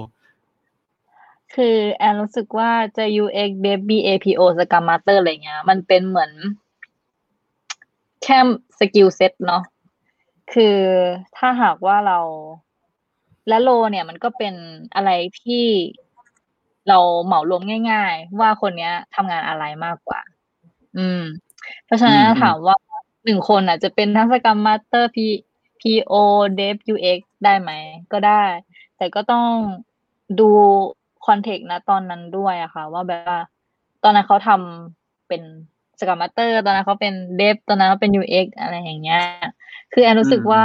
[1.56, 6.32] คือแอนรู้สึกว่าจะ UX Dev BAPO Scrum Master อะไรเงี้ย มันเป็นเหมือน
[8.24, 8.40] แค่
[8.80, 9.64] สกิลเซ็ตเนาะ
[10.54, 10.78] คือ
[11.38, 12.20] ถ้าหากว่าเรา
[13.48, 14.56] และโลเนี่ยมันก็เป็น
[14.96, 15.66] อะไรที่
[16.89, 20.19] เราเหมารวมง่าย ๆ ว่าคนเนี้ยทำงานอะไรมากกว่า
[20.98, 21.22] อืม
[21.86, 22.76] เพราะฉะนั้นอืมอืมถามว่า
[23.26, 25.17] หนึ่งคนอะ จะเป็นทั้งสกรรมมาสเตอร์ P
[25.82, 26.13] PO
[26.60, 27.72] Dev UX ได้ไหม
[28.12, 28.43] ก็ได้
[28.98, 29.50] แต่ก็ต้อง
[30.39, 30.50] ดู
[31.26, 33.39] context นะตอนนั้นด้วยอะค่ะ ว่าแบบว่า
[34.04, 35.41] ตอนนั้นเขาทำเป็น
[36.00, 39.24] Scrum Master ตอนนั้นเขาเป็น Dev ตอนนั้นเขาเป็น UX อะไรอย่างเงี้ย
[39.93, 40.63] คือแอนรู้สึกอืมว่า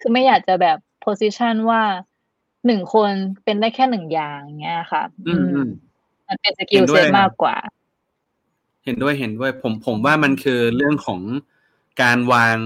[0.00, 1.82] คือไม่อยากจะแบบ position ว่า
[2.66, 3.12] หนึ่งคน
[3.44, 5.68] เป็นได้แค่หนึ่งอย่างเงี้ยค่ะ อืมอืม
[6.28, 7.56] มันเป็น skill set เห็นด้วยครับมากกว่า
[8.84, 11.20] เห็นด้วยเห็นด้วย ผมผมว่ามันคือเรื่องของ
[12.02, 12.56] การวาง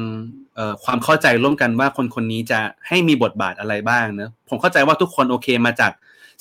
[0.55, 5.93] เอ่อความเข้าใจร่วมกันว่าคนคนนี้จะให้มีบทบาทอะไรบ้างเนอะผมเข้าใจว่าทุกคนโอเคมาจาก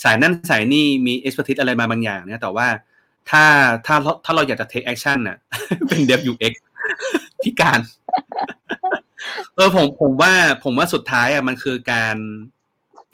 [0.04, 2.67] สายนั่นสายนี่มี expertise อะไรมาบางอย่างเนี่ยแต่ว่า
[3.30, 3.43] ถ้า
[3.86, 5.38] ถ้าถ้าเราอยากจะ take action น่ะ
[5.88, 6.54] เป็น dev UX
[7.43, 7.80] พิการ
[9.56, 12.15] เออผมผมว่าผมว่าสุดท้ายอะมันคือการ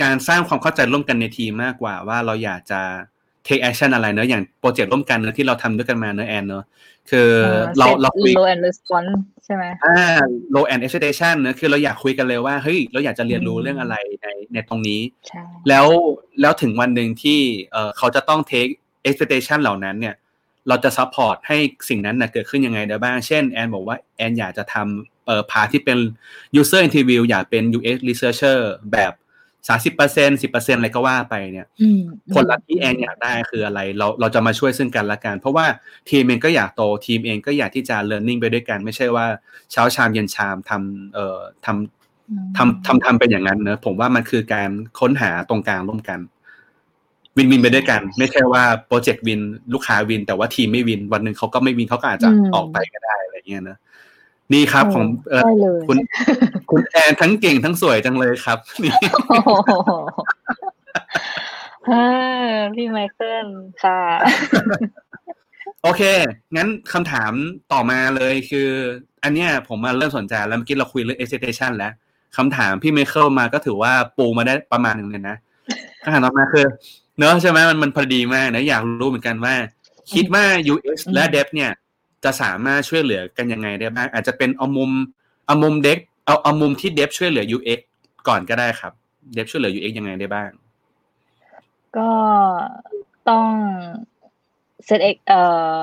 [0.02, 2.82] การสร้างความเข้าใจร่วมกันในทีมมากกว่าว่าเราอยากจะ
[3.48, 6.66] take action อะไรเนอะอย่างโปรเจกต์ร่วมกันเนอะที่เราทำด้วยกันมาเนอะแอนเนอะ
[7.10, 7.30] คือ
[7.78, 9.12] เรา set เราคุย low and response
[9.46, 9.98] ใช่ไหมอ่า
[10.56, 15.88] low end expectation เนอะคือเราอยากคุยกันเลยว่าเฮ้ยเราอยากจะเรียนรู้อืมเรื่องอะไรในในตรงนี้ใช่แล้ว
[16.42, 17.40] แล้วถึงวันหนึ่งที่
[17.72, 18.72] เออเขาจะต้อง take
[19.08, 20.16] expectation เหล่านั้นเนี่ย
[20.68, 21.58] เราจะ support ให้
[21.90, 26.00] สิ่งนั้นนะเกิดขึ้นยังไงได้บ้าง เช่นแอนบอกว่าแอนอยากจะทำเอ่อพาที่เป็น
[26.60, 28.60] user interview อยากเป็น UX researcher
[28.92, 29.14] แบบ
[29.68, 32.02] สาสิบเปอร์เซ็นสิบเปอร์เซ็นอะไรก็ว่าไปเนี่ยอืม
[32.34, 35.66] ผลลัพธ์ที่แอนอยากได้คืออะไร เราเราจะมาช่วยซึ่งกันและกัน เพราะว่า
[36.10, 39.26] ทีมเองก็อยากโตทีมเองก็อยากที่จะ learning ไปด้วยกัน ไม่ใช่ว่า
[39.72, 46.20] เช้าชามเย็นชามทำเอ่อทำอืมทำทำทำเป็นอย่างนั้นเนอะผมว่ามันคือการค้นหาตรงกลางร่วมกัน
[47.38, 49.42] วินวินไปด้วยกัน ไม่ใช่ว่าโปรเจกต์วิน
[49.74, 53.78] ลูกค้าวิน แต่ว่าทีมไม่วินวันหนึ่งเขาก็ไม่วินเขาก็อาจจะออกไปก็ได้อะไรเงี้ยนะ
[54.54, 55.98] นี่ครับของเออได้เลยคุณ
[56.72, 58.96] คุณแอนทั้งเก่งทั้งสวยจังเลยครับนี่
[59.30, 59.72] โอ้โห
[61.86, 61.92] เอ
[62.48, 63.48] อพี่ไมเคิล
[63.84, 64.00] ค่ะ
[65.84, 66.02] โอเค
[66.56, 67.32] งั้นคำถาม
[67.74, 68.70] ต่อมาเลยคือ
[69.24, 71.94] อันเนี้ยผมมาเริ่มสนใจแล้วเมื่อกี้เราคุยเรื่อง expectation แล้ว
[72.38, 75.36] คำถามพี่ไมเคิลมาก็ถือว่าปูมาได้ประมาณหนึ่งเลยนะ
[76.04, 76.66] คำถามต่อมาคือ
[77.18, 79.56] เนอะใช่ไหมมันมันพอดีมากนะ อยากรู้เหมือนกันว่า
[80.14, 81.72] คิดว่า UX และอืม Dev เนี่ย
[82.24, 84.92] จะสามารถช่วยเหลือกันยังไงได้บ้างอาจจะเป็นเอามุม
[85.46, 87.80] เอามุมเด็กเอาเอามุมที่ Dev ช่วยเหลือ UX
[88.28, 88.94] ก่อนก็ได้ครับ
[89.36, 90.50] Dev ช่วยเหลือ UX ยังไงได้บ้าง
[91.98, 92.12] ก็
[93.30, 93.48] ต้อง
[94.88, 95.42] set ex เอ่
[95.78, 95.80] อ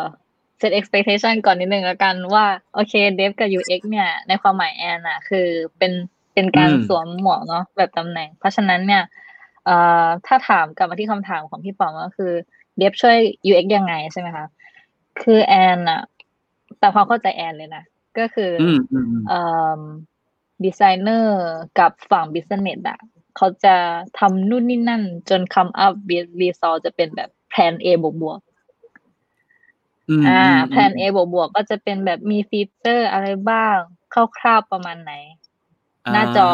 [0.61, 5.46] set expectation ก่อนนิดนึงแล้วกันว่า โอเค dev กับ UX เนี่ย ในความหมายแอนอะคือ
[5.79, 5.92] เป็น
[6.35, 9.03] เป็นการอืมสวมหมวกเนาะแบบตำแหน่ง เพราะฉะนั้นเนี่ย
[9.64, 12.33] เอ่อถ้าถามกลับมาที่คำถามของพี่ป๋อมก็คือ
[12.81, 13.18] dev ช่วย
[13.50, 14.46] UX ยังไงใช่ไหมคะ
[15.22, 16.03] คือแอนอะ
[16.81, 17.85] แต่ความเข้าใจแอนเลยนะ
[18.19, 19.40] ก็คือออืมอืมอืมเอ่
[19.79, 19.81] อ
[20.64, 21.40] ดีไซเนอร์
[21.79, 23.01] กับฝั่งบิสเนสอะ
[23.37, 23.77] เขาจะ
[24.19, 25.95] ทำนู่นนี่นั่น จนคำอัพ
[26.40, 28.40] รีซอจะเป็นแบบแผน A บวกบวก
[30.09, 33.77] อืมอ่าอืมแผน A บวกบวกก็จะเป็นแบบมี feature อะไรบ้าง
[34.38, 35.12] คร่าวๆประมาณไหน
[36.12, 36.47] หน้าจอ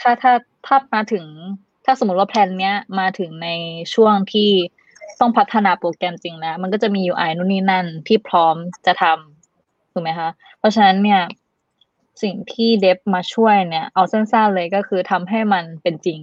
[0.00, 0.32] ถ้าถ้า
[0.66, 1.24] ถ้ามาถึง
[1.84, 3.48] ถ้าสมมติว่า plan เนี้ยมาถึงใน
[3.94, 4.50] ช่วงที่
[5.20, 9.35] ต้องพัฒนาโปรแกรมจริงแล้ว มันก็จะมี UI นู่นนี่นั่นที่พร้อมจะทำ
[9.96, 11.22] ถูกไหมคะเพราะฉะนั้นเนี่ย
[12.22, 16.20] สิ่งที่ dev มาช่วยเนี่ย เอาสั้นๆเลยก็คือทำให้มันเป็นจริง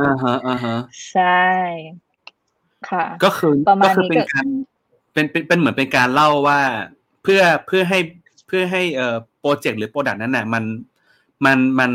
[0.00, 0.76] อ่าฮะอ่าฮะ
[1.10, 1.46] ใช่
[2.90, 4.46] ค่ะ ก็คือประมาก็ณคือนี้เป็นก็การ
[5.12, 6.60] เป็นเป็นเป็นเหมือนเป็นการเล่าว่า
[7.22, 7.98] เพื่อเพื่อให้
[8.46, 10.64] เพื่อให้เอ่อ project หรือ product นั้นน่ะมัน
[11.44, 11.92] มันมัน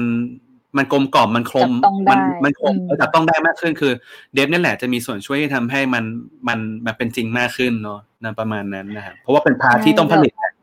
[0.78, 3.94] มันกลมกล่อมมันคมจับต้องได้มัมันคมอืมจับต้องได้มากขึ้นคือ
[4.34, 6.04] dev นี่แหละจะมีส่วนช่วยที่ทำให้มัน
[6.48, 10.54] มันมันเป็นจริงมากขึ้นเนาะนะประมาณนั้นนะครับเพราะว่าเป็น part ที่ต้องผลิตอะ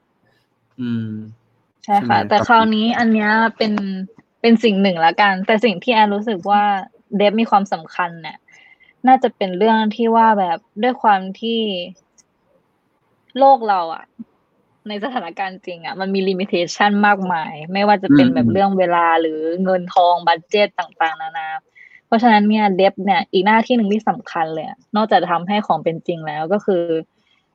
[0.80, 1.10] อืม
[1.84, 3.72] ใช่ค่ะใช่ไหมแต่ครับคราวนี้อันเนี้ยเป็น
[4.40, 6.62] เป็นสิ่งหนึ่งละกัน แต่สิ่งที่แอนรู้สึกว่า
[7.16, 8.38] เดฟมีความสำคัญเนี่ย
[9.06, 11.60] น่าจะเป็นเรื่องที่ว่าแบบด้วยความที่
[13.38, 14.04] โลกเราอะ
[14.88, 21.48] ในสถานการณ์จริงอะมันมีลิมิเ t ชันมากมาย ไม่ว่าจะเป็นอืมแบบเรื่องเวลาหรือเงินทองบัตเจตต่างๆ นานา
[22.06, 26.84] เพราะฉะนั้นเนี่ยเดฟเนี่ยอีกหน้าที่หนึ่งที่สำคัญเลยอะนอกจากจะทำให้ของเป็นจริงแล้วก็คือ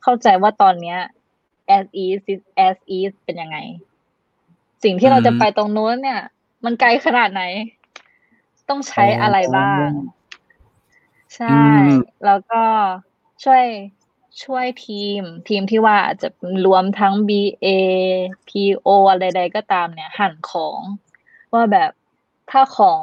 [0.03, 0.99] เข้าใจว่าตอนเนี้ย
[1.77, 2.21] as is
[2.67, 3.57] as is เป็นยังไง
[4.83, 6.21] สิ่งที่เราจะไปตรงโน้นเนี่ย
[6.65, 7.43] มันไกลขนาดไหน
[8.69, 9.89] ต้องใช้อะไรบ้าง
[11.35, 11.87] ใช่อืม
[12.25, 12.61] แล้วก็
[13.43, 13.63] ช่วย
[14.41, 16.29] ช่วยทีม ทีมที่ว่าอาจจะ
[16.65, 17.67] รวมทั้ง BA
[18.49, 20.79] PO อะไรใดก็ตามเนี่ย หั่นของ
[21.53, 21.91] ว่าแบบ
[22.51, 23.01] ถ้าของ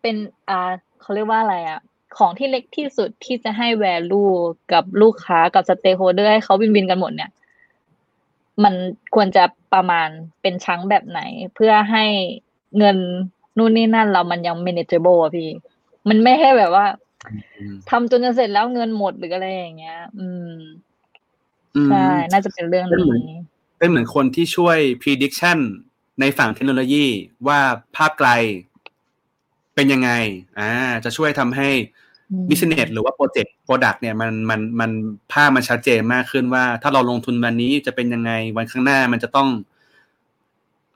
[0.00, 0.16] เป็น
[0.48, 1.80] อ่าเขาเรียกว่าอะไรอะ
[2.18, 4.34] ของที่เล็กที่สุดที่จะให้ value
[4.72, 7.30] กับลูกค้ากับ stakeholder ให้เขาวินวินกันหมดเนี่ย
[8.64, 8.74] มัน
[9.14, 10.08] ควรจะประมาณ
[10.42, 11.20] เป็นชั้งแบบไหน
[11.54, 12.04] เพื่อให้
[12.78, 12.96] เงิน
[13.56, 15.50] นู่นนี่นั่นเรามันยัง manageable อะพี่
[16.08, 16.86] มันไม่ให้แบบว่า
[17.90, 20.52] ทำจนจะเสร็จแล้วเงินหมดหรืออะไรอย่างเงี้ย อืม
[21.76, 23.40] อืมใช่น่าจะเป็นเรื่องเป็นเหมือนนี้
[23.78, 25.58] เป็นเหมือนคนที่ช่วย prediction
[26.20, 27.06] ในฝั่งเทคโนโลยี
[27.46, 27.60] ว่า
[27.96, 28.28] ภาพไกล
[29.74, 30.10] เป็นยังไง
[30.58, 30.70] อ่า
[31.04, 31.68] จะช่วยทำให้
[32.30, 34.90] อืม business หรือว่า project product เนี่ยมันมันมัน
[35.32, 39.48] ภาพมันชัดเจนมากขึ้นว่า ถ้าเราลงทุนวันนี้จะเป็นยังไงวันข้างหน้ามันจะต้อง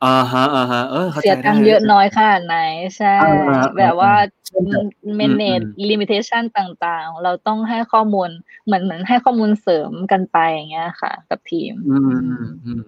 [0.04, 2.56] อ่าฮะอ่าฮะเออเข้าใจเสียตังค์ได้เยอะน้อยขนาดไหน
[2.96, 4.12] ใช่อ่าอ่าแบบว่า
[4.46, 4.86] เช่นแบบ
[5.20, 8.30] manage อืม limitation ต่างๆ เราต้องให้ข้อมูล
[8.66, 12.82] เหมือนเหมือนให้ข้อมูลเสริมกันไปอย่างเงี้ยค่ะ กับทีม อืมอืมอืม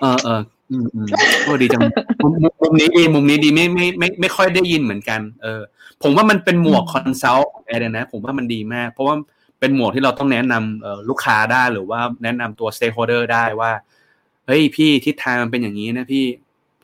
[0.00, 1.06] เออเอออืมอืม
[1.44, 1.80] โอ้ดีจัง
[2.22, 5.60] มุมมุมมุมนี้ดีมุมนี้ดีไม่ไม่ไม่ไม่ค่อยได้ยินเหมือนกัน เออ
[6.02, 9.14] ผมว่ามันเป็นหมวกอืม consult ของแอนนะ ผมว่ามันดีมาก เพราะว่า
[9.60, 13.70] เป็นหมวกที่เราต้องแนะนำเอ่อลูกค้าได้หรือว่าแนะนำตัว stakeholder ได้ว่า
[14.50, 16.24] เฮ้ยพี่ทิศทางมันเป็นอย่างนี้นะพี่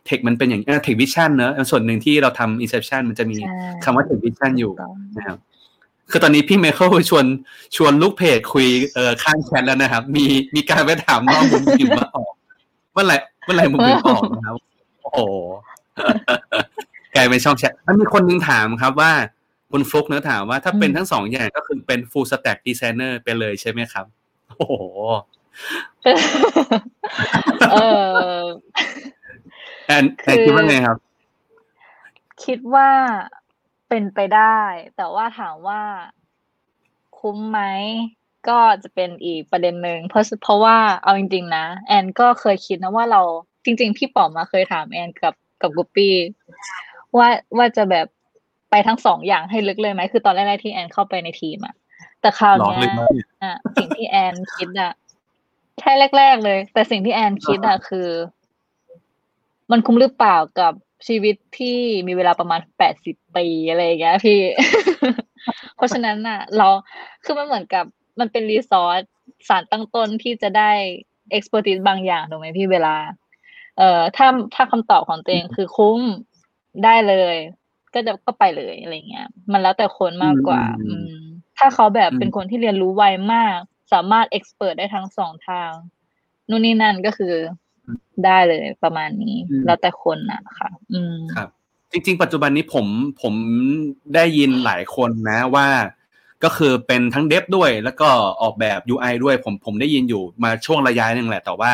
[0.07, 3.51] tech มันเป็นอย่างนี้ tech vision เนอะส่วนหนึ่งที่เราทำอินเซ t ชันมันจะมีใช่
[3.85, 5.39] คำว่า tech vision อยู่ถูกต้องนะครับ
[6.11, 7.27] คือตอนนี้พี่เมเคิลชวน
[7.77, 10.25] ชวนลูกเพจคุยเออข้างแชทแล้วนะครับ มี
[10.55, 12.33] มีการไปถามน้องมุมพิมมาออก
[12.93, 14.57] เมื่อไหร่เมื่อไหร่มุมพิมออกนะครับ
[15.03, 15.21] โอ้โห
[17.15, 19.13] กลายเป็นช่องแชทมันมีคนนึงถามครับว่า
[19.71, 24.05] คุณฟลุกเนื้อถามว่าถ้าเป็นทั้งสองอย่างก็คือเป็น full stack designer ไปเลยใช่ไหมครับ
[24.57, 24.75] โอ้โห
[27.73, 27.77] เอ
[28.39, 28.43] อ
[29.87, 30.99] แอนแอนคิดว่าไงครับ
[32.45, 32.89] คิดว่า
[33.89, 34.59] เป็นไปได้
[34.97, 35.83] แต่ว่าถามว่า
[37.19, 37.61] คุ้มไหม
[38.49, 43.23] ก็จะเป็นอีกประเด็นหนึ่งเพราะเพราะว่าเอาจริง ๆ นะ แอนก็เคยคิดนะว่าเรา
[43.65, 46.15] จริง ๆ พี่ป๋อมมาเคยถามแอนกับกับกุปปี้
[47.19, 48.07] ว่าว่าจะแบบ
[48.71, 51.75] ไปทั้งสองอย่างให้ลึกเลยไหมคือตอนแรกๆที่แอนเข้าไปในทีมอะ
[52.21, 54.93] แต่คราวหลอกเนี้เลยยมากเนี่ยอะสิ่งที่แอนคิดอะ
[55.81, 58.09] ใช่แรก ๆ เลย แต่สิ่งที่แอนคิดอะคือ
[59.71, 60.73] มันคุ้มหรือเปล่ากับ
[61.07, 64.41] ชีวิตที่มีเวลาประมาณแปดสิบปีอะไรอย่างเงี้ยพี่
[65.77, 66.69] เพราะฉะนั้นน่ะเรา
[67.25, 67.85] คือมันเหมือนกับ
[68.21, 69.03] มันเป็นรีซอส
[69.49, 70.71] สารตั้งต้นที่จะได้
[71.37, 72.95] expertise บางอย่างถูกไหมพี่เวลา
[73.79, 76.01] เอ่อถ้าถ้าคำตอบของตัวเองคือคุ้ม
[76.85, 77.37] ได้เลย
[77.95, 81.23] ก็จะก็ไปเลยอะไรเงี้ย มันแล้วแต่คนมากกว่า อืมอืม
[81.59, 83.59] ถ้าเขาแบบอืมเป็นคนที่เรียนรู้ไวมาก
[83.93, 85.71] สามารถ expert ได้ทั้งสองทาง
[86.49, 87.35] นู่นนี่นั่นก็คือ
[88.25, 91.49] ได้เลยประมาณนี้ แล้วแต่คนน่ะค่ะ อืมครับ
[91.93, 92.87] จริง ๆ ปัจจุบันนี้ผม
[93.23, 93.35] ผม
[94.15, 95.69] ได้ยินหลายคนนะว่า
[96.45, 98.09] ก็คือเป็นทั้งเดฟด้วย แล้วก็
[98.43, 101.73] ออกแบบ UI ด้วย ผมผมได้ยินอยู่มาช่วงระยะหนึ่งแหละ แต่ว่า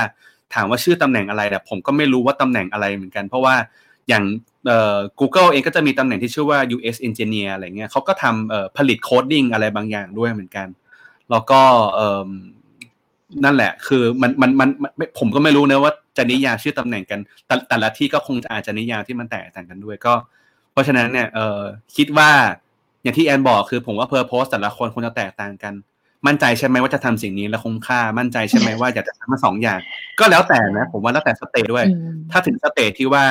[0.55, 3.55] ถามว่าชื่อตำแหน่งอะไรแต่ผมก็ไม่รู้ว่าตำแหน่งอะไรเหมือนกัน เพราะว่า
[4.09, 4.25] อย่าง
[4.67, 10.67] เอ่อ Google เองก็จะมีตำแหน่งที่ชื่อว่า US Engineer อะไรเงี้ยเขาก็ทำเอ่อผลิตโคดดิ้งอะไรบางอย่างด้วยเหมือนกัน
[11.33, 11.61] แล้วก็
[11.95, 12.29] เอ่อ
[13.45, 20.15] นั่นแหละ คือมันมันมันมันไม่ผมก็ไม่รู้นะว่าจะนิยามชื่อตำแหน่งกัน แต่แต่ละที่ก็คงจะอาจจะนิยามที่มันแตกต่างกันด้วยก็
[20.73, 21.61] เพราะฉะนั้นเนี่ยเออ
[21.97, 22.31] คิดว่า
[23.03, 25.75] อย่างที่แอนบอกคือผมว่า purpose แต่ละคนคงจะแตกต่างกัน
[26.27, 29.81] มั่นใจใช่ไหมว่าจะทำสิ่งนี้แล้วคุ้มค่า มั่นใจใช่ไหมว่าอยากจะทำมาสองอย่าง
[30.19, 33.25] ก็แล้วแต่นะ ผมว่าแล้วแต่ stage ด้วยอืมถ้าถึง stage ที่ว่า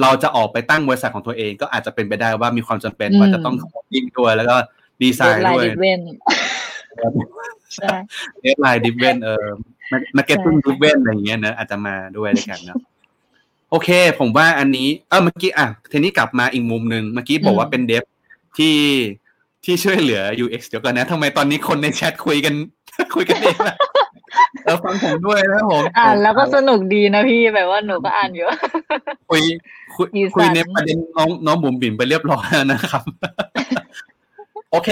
[0.00, 4.56] เราจะออกไปตั้งบริษัทของตัวเองก็อาจจะเป็นไปได้ว่ามีความจำเป็นอืมว่าจะต้อง coding ด้วยแล้วก็
[5.02, 5.90] deadline ด้วยดิ
[6.94, 7.12] เวน
[7.76, 7.94] ใช่
[8.40, 9.46] deadline driven เออ
[10.16, 12.78] marketing ใช่ดิฟเวนอะไรอย่างเงี้ยนะอาจจะมาด้วยด้วยกันเนาะ
[13.70, 18.04] โอเค ผมว่าอันนี้ เออเมื่อกี้อะทีนี้กลับมาอีกมุมหนึ่งเมื่อกี้บอกว่าเป็น dev
[18.58, 18.76] ที่
[19.64, 22.54] ที่ช่วยเหลือ UX เดี๋ยวก่อนนะทำไมตอนนี้คนในแชทคุยกัน
[23.14, 23.76] คุยกันเองนะ
[24.64, 28.46] เออฟังผมด้วยนะผมอ่านแล้วก็สนุกดีนะพี่แบบว่าหนูก็อ่านอยู่
[29.30, 29.42] คุย
[29.94, 33.02] คุยอีสานคุยในประเด็นน้องน้องบุ๋มบิ่มไปเรียบร้อยแล้วนะครับ
[34.70, 34.90] โอเค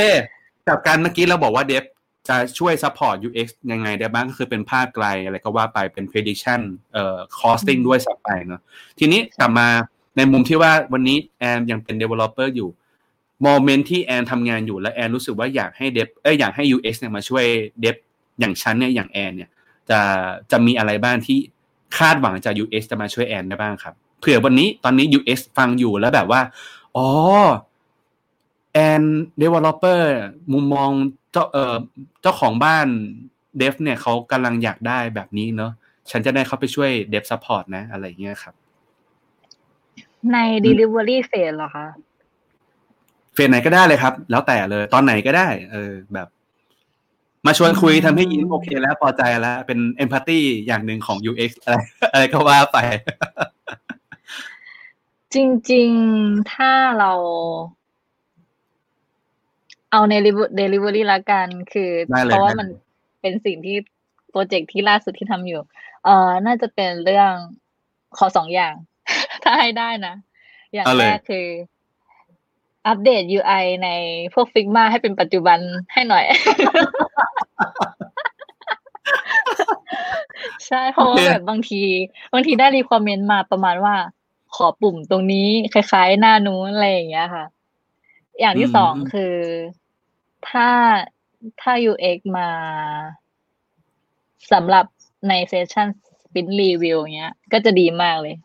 [0.69, 1.85] กับการเมื่อกี้เราบอกว่าเดฟ
[2.29, 6.61] จะช่วย support UX ยังไงได้บ้างก็คือเป็นภาพไกลอะไรก็ว่าไปเป็น prediction
[6.93, 8.61] เอ่อ costing ด้วยสับไปเนาะ
[8.99, 9.69] ทีนี้กลับมา
[10.17, 12.69] ในมุมที่ว่าวันนี้แอนยังเป็น developer อยู่
[13.43, 17.45] โมเมนต์ที่แอนทำงานอยู่และแอนรู้สึกว่าอยากให้เดฟเอ้ยอยากให้ UX เนี่ยมาช่วย
[17.81, 17.97] เดฟ
[18.41, 19.51] อย่างฉันเนี่ยอย่างแอนเนี่ย
[19.91, 20.01] จะ
[20.51, 21.39] จะมีอะไรบ้างที่
[21.99, 26.41] คาดหวังจาก UX จะมาช่วยแอนได้บ้างครับเผื่อวันนี้ตอนนี้ UX ฟังอยู่แล้วแบบว่า
[26.97, 27.09] อ๋อ
[28.73, 29.03] แอน
[29.43, 30.03] developer
[30.53, 30.91] มุมมอง
[31.33, 31.77] เจ้าเอ่อ
[32.23, 32.87] เจ้าของบ้าน
[33.59, 35.73] dev เนี่ยเขากำลังอยากได้แบบนี้เนอะ
[36.11, 38.55] ฉันจะได้เข้าไปช่วย dev support นะ อะไรอย่างเงี้ยครับ
[40.33, 41.87] ใน delivery phase เหรอคะ
[43.35, 46.29] phase ไหนก็ได้เลยครับ แล้วแต่เลย ตอนไหนก็ได้ เออแบบ
[47.47, 51.77] มาชวนคุยทำให้ยิ้มโอเคแล้วพอใจแล้ว เป็น empathy อย่างหนึ่งของ UX อะไร
[52.13, 52.79] อะไรก็ว่าไป
[55.35, 55.37] จ
[55.73, 57.13] ริง ๆ ถ้าเรา
[59.93, 60.15] เอาใน
[60.59, 62.69] delivery ละกัน คือได้เลยเพราะว่าได้เลยมัน
[63.21, 63.77] เป็นสิ่งที่
[64.31, 65.61] โปรเจกต์ที่ล่าสุดที่ทำอยู่
[66.05, 67.33] เอ่อ น่าจะเป็นเรื่อง
[68.17, 68.75] ขอสองอย่าง
[69.45, 70.15] ถ้าให้ได้นะ
[70.73, 71.47] อย่างเอาเลแรยกคือ
[72.87, 73.89] อัปเดต UI ใน
[74.35, 75.59] พวก Figma ให้เป็นปัจจุบัน
[75.93, 76.25] ให้หน่อย
[80.67, 81.83] ใช่ เพราะว่าโอเคแบบบางที
[82.33, 83.95] บางทีได้ requirement มาประมาณว่า
[84.55, 87.45] ขอปุ่มตรงนี้คล้ายๆ หน้านู้นอะไรอย่างเงี้ยค่ะ
[88.41, 89.35] อย่างที่สองคือ
[90.49, 90.69] ถ้า
[91.61, 92.49] ถ้า UX มา
[94.53, 94.85] สำหรับ
[95.29, 95.89] ใน session
[96.23, 98.37] sprint review เงี้ย ก็จะดีมากเลย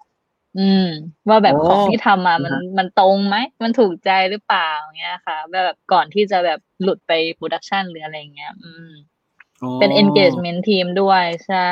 [0.59, 0.87] อืม
[1.29, 8.91] ว่าแบบโอ้ของที่ทำมามันนะฮะมันตรงไหม มันถูกใจหรือเปล่าเงี้ยค่ะ แบบก่อนที่จะแบบหลุดไป production หรืออะไรเงี้ย อืม
[9.61, 11.71] อ๋อเป็น engagement team ด้วยใช่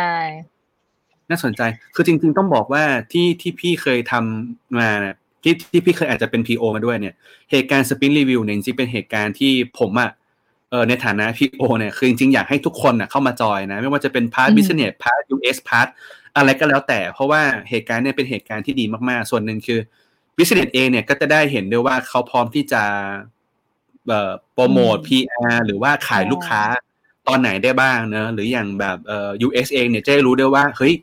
[1.29, 1.61] น่าสนใจ
[1.95, 5.15] คือจริง ๆ ต้องบอกว่าที่ที่พี่เคยทำมาเนี่ย
[5.45, 7.15] ที่ที่พี่เคยอาจจะเป็น PO มาด้วยเนี่ย
[7.51, 10.11] เหตุการณ์ sprint review เนี่ยจริงๆเป็นเหตุการณ์ที่ผมอะ
[10.71, 15.87] เออในฐานะ PO เนี่ยคือจริงๆ อยากให้ทุกคนน่ะเข้ามาจอยนะไม่ว่าจะเป็นพาร์ทอืมบิสเนสพาร์ท US พาร์ท
[16.35, 19.79] อะไรก็แล้วแต่ เพราะว่าเหตุการณ์เนี่ยเป็นเหตุการณ์ที่ดีมากๆ ส่วนหนึ่งคือ
[20.37, 22.83] business เองเนี่ยก็จะได้เห็นด้วยว่าเขาพร้อมที่จะ
[24.07, 26.63] เอ่อโปรโมท PR หรือว่าขายลูกค้า
[27.27, 30.93] ตอนไหนได้บ้างเนอะหรืออย่างแบบเอ่อ US เองเนี่ยจะได้รู้ด้วยว่าเฮ้ย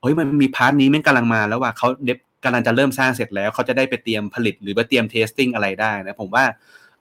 [0.00, 6.44] เฮ้ยมันมี part นี้มันกำลังมาแล้วว่าเขา dev กำลังจะเริ่มสร้างเสร็จแล้วเขาจะได้ไปเตรียมผลิตหรือว่าเตรียม testing อะไรได้นะผมว่า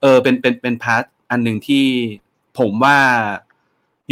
[0.02, 1.86] เออเป็นเป็นเป็น part อันหนึ่งที่
[2.60, 2.98] ผมว่า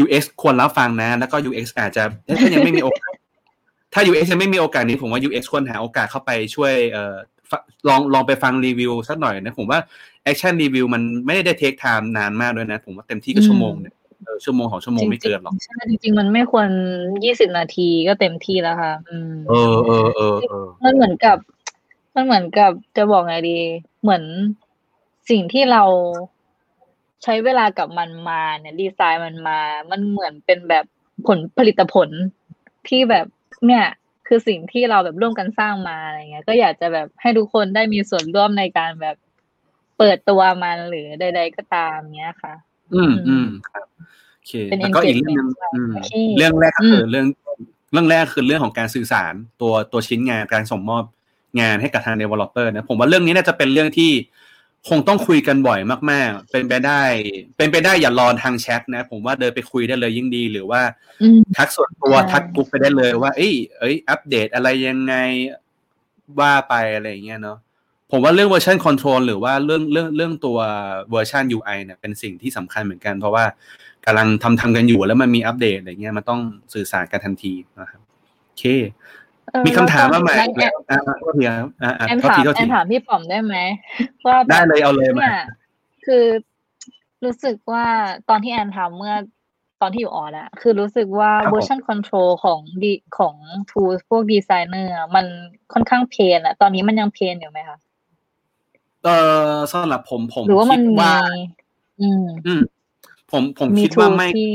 [0.03, 2.03] UX ควรรับฟังนะ แล้วก็ UX อาจจะ
[2.39, 3.13] ถ้ายังไม่มีโอกาส
[3.93, 7.15] ถ้า UX ยังไม่มีโอกาสนี้ผมว่า UX ควรหาโอกาสเข้าไปช่วยเอ่อ
[7.87, 9.79] ลองลองไปฟังรีวิวสักหน่อยนะ ผมว่า
[10.31, 13.94] Action Review มันไม่ได้เทคไทม์นานมากด้วยนะ ผมว่าเต็มที่ก็ชั่วโมงเนี่ย
[14.43, 16.69] ชั่วโมงของชั่วโมงไม่เกินหรอกใช่จริงๆ มันไม่ควร
[17.23, 21.37] ยี่สิบนาทีก็เต็มที่แล้วค่ะอืมเออเออเออเออมันเหมือนกับ
[22.15, 23.59] มันเหมือนกับจะบอกไงดี
[24.01, 24.23] เหมือน
[25.29, 25.83] สิ่งที่เรา
[27.23, 29.59] ใช้เวลากับมันมาเนี่ยดีไซน์มันมา
[29.91, 30.85] มันเหมือนเป็นแบบ
[31.27, 32.09] ผลผลิตผล
[32.87, 33.25] ที่แบบ
[33.65, 33.85] เนี่ย
[34.27, 39.15] คือสิ่งที่เราแบบร่วมกันสร้างมาอะไรเงี้ย ก็อยากจะแบบให้ทุกคนได้มีส่วนร่วมในการแบบ
[39.97, 42.53] เปิดตัวมันหรือใด ๆ ก็ตามเนี้ยค่ะ
[42.93, 43.85] อืมอืมครับ
[44.35, 47.25] โอเคเป็นแล้วก็อีกเรื่องหนึง engagement อืมโอเคเรื่องแรกก็คืออมเรื่อง
[47.91, 51.03] เรื่องแรกคือเรื่องของการสื่อสารตัวตัวชิ้นงานการส่งมอบ
[51.61, 54.11] งานให้กับทาง developer นะผมว่าเรื่องนี้น่าจะเป็นเรื่องที่
[54.89, 55.79] คงต้องคุยกันบ่อย
[56.11, 57.01] มาก ๆ เป็นไปได้
[57.57, 60.81] เป็นไปได้อย่ารอทางแชทนะ ผมว่าเดินไปคุยได้เลยยิ่งดี หรือว่า
[61.21, 65.15] อืมทักส่วนตัวใช่ทักกรุ๊ปไปได้เลยว่าเอ้ยเอ้ย อัปเดตอะไรยังไง
[66.39, 67.57] ว่าไปอะไรอย่างเงี้ยเนาะ
[68.15, 70.57] ผมว่าเรื่อง version control หรือว่าเรื่องเรื่องเรื่องตัว
[71.13, 73.45] version UI เนี่ยเป็นสิ่งที่สำคัญเหมือนกัน เพราะว่า
[74.05, 76.41] กำลังทำทำกันอยู่แล้วมันมีอัปเดตอะไรเงี้ยมันต้อง
[76.73, 78.01] สื่อสารกันทันทีนะครับ
[78.45, 78.63] โอเค
[79.51, 83.55] เออมีคำถามมาใหม่แล้วก็แล้วอ่าโทษทีครับอ่าอ่าแอนโทษถามทีโทษแอทีนถามพี่ป๋อมได้ไหม
[84.25, 85.43] ว่าแบบได้เลยเอาเลยมาเนี่ย
[86.05, 86.25] คือ
[87.23, 87.85] รู้สึกว่า
[88.29, 89.15] ตอนที่แอนทำเมื่อ
[89.81, 93.35] ตอนที่อยู่อออะคือรู้สึกว่าครับผม version control ของดีของ
[93.69, 95.25] tools พวกดีไซเนอร์มัน
[95.73, 97.77] ค่อนข้างเพนอะตอนนี้มันยังเพนอยู่ไหมคะ
[99.05, 99.09] เอ
[99.51, 101.15] อสำหรับผมผมหรือว่ามันคิดมีว่า
[102.01, 102.61] อืม อืม
[103.31, 104.53] ผมผมมีคิดว่า tools ไม่ที่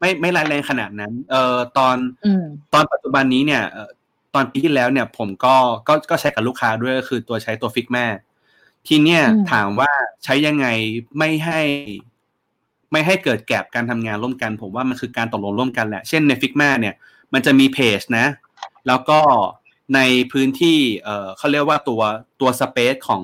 [0.00, 2.44] ไม่ไม่ร้ายแรงขนาดนั้น เอ่อตอนอืม
[2.74, 3.90] ตอนปัจจุบันนี้เนี่ยเอ่อ
[4.34, 5.54] ตอนปีที่แล้วเนี่ย ผมก็
[5.88, 8.06] ก็ก็ใช้กับลูกค้าด้วยก็คือตัวใช้ตัวฟิกแม่
[8.88, 9.90] ทีเนี้ยอืมถามว่า
[10.24, 10.66] ใช้ยังไง
[11.18, 11.60] ไม่ให้
[12.92, 16.94] ไม่ให้เกิด gap การทำงานร่วมกัน ผมว่ามันคือการตกลงร่วมกันแหละ เช่นใน Figma เนี่ย
[17.32, 18.26] มันจะมีเพจนะ
[18.86, 19.20] แล้วก็
[19.94, 20.00] ใน
[20.32, 22.02] พื้นที่ เอ่อเขาเรียกว่าตัว
[22.40, 23.22] ตัว space ของ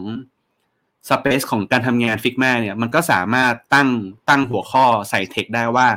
[1.09, 3.89] space ของการทำงาน Figma เนี่ยมันก็สามารถตั้ง
[4.29, 5.89] ตั้งหัวข้อใส่ tag ได้ว่า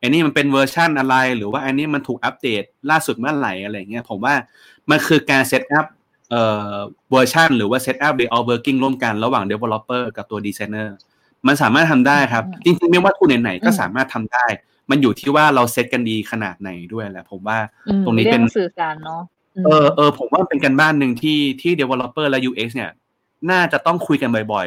[0.00, 4.34] อันนี้มันเป็นเวอร์ชันอะไร หรือว่าอันนี้มันถูกอัปเดตล่าสุดเมื่อไหร่อะไรเงี้ยผมว่า
[4.90, 5.86] มันคือการเซตอัพ
[6.30, 6.72] เอ่อ
[7.10, 10.88] เวอร์ชันหรือว่าเซตอัพ way of working ร่วมกันระหว่าง developer กับตัว designer
[11.46, 14.46] มันสามารถทำได้ครับอืมจริงๆ ไม่ว่า tool ไหนๆก็อืมสามารถทำได้
[14.90, 17.58] มันอยู่ที่ว่าเราเซตกันดีขนาดไหนด้วยแหละผมว่า
[17.88, 19.22] อืมตรงนี้เรื่เป็อนงสื่อสารเนาะ
[19.62, 22.90] มเออเออผมว่ามันเป็นการบ้านหนึ่งที่ที่ developer และ UX เนี่ย
[23.50, 24.66] น่าจะต้องคุยกันบ่อย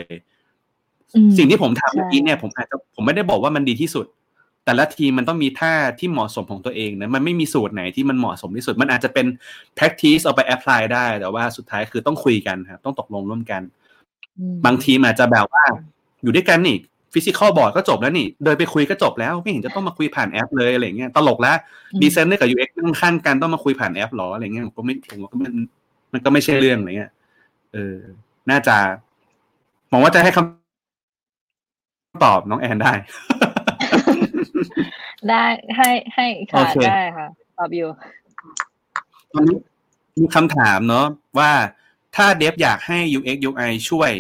[0.58, 4.06] ๆอืมสิ่งที่ผมทำเมื่อกี้ใช่เนี่ยผมอาจจะผมไม่ได้บอกว่ามันดีที่สุด
[4.66, 9.26] แต่ละทีมมันต้องมีท่าที่เหมาะสมของตัวเองนะมันไม่มีสูตรไหนที่มันเหมาะสมที่สุด มันอาจจะเป็น
[9.78, 13.62] practice เอาไป apply ได้ แต่ว่าสุดท้ายคือต้องคุยกันครับต้องตกลงร่วมกัน
[14.40, 15.66] อืมบางทีมอาจจะแบบว่า
[16.24, 16.78] อยู่ด้วยกันนี่
[17.14, 21.58] physical board ก็จบแล้วนี่ เดินไปคุยก็จบแล้วไม่เห็นจะต้องมาคุยผ่านแอปเลยอะไรเงี้ยตลกแล้ว
[21.94, 25.54] อืมดีไซเนอร์กับ UX นั่งข้างกันต้องมาคุยผ่านแอปหรออะไรเงี้ยผมก็ไม่ผมก็มัน
[26.14, 27.12] มันก็ไม่ใช่เรื่องอะไรเงี้ย
[27.74, 27.98] เออ
[28.50, 28.78] น่าจะ
[29.90, 32.94] หวังว่าจะให้คำตอบน้องแอนได้
[35.30, 35.44] ได้
[35.78, 37.28] ให้ให้ค่ะโอเคได้ค่ะ
[37.58, 37.90] ตอบอยู่
[39.32, 39.58] ตอนนี้
[40.20, 41.06] มีคำถามเนาะ
[41.40, 41.52] ว่า
[42.16, 44.12] ถ้าเดฟอยากให้ UX UI ช่วย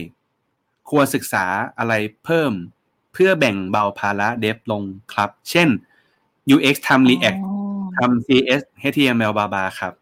[0.90, 1.46] ควรศึกษา
[1.78, 1.94] อะไร
[2.26, 2.52] เพิ่ม
[3.14, 5.70] เพื่อแบ่งเบาภาระเดฟลงครับ เช่น
[6.56, 7.54] UX ทำ React อ๋อ
[7.98, 8.62] ทำ CS
[8.92, 9.94] HTML บาบาครับ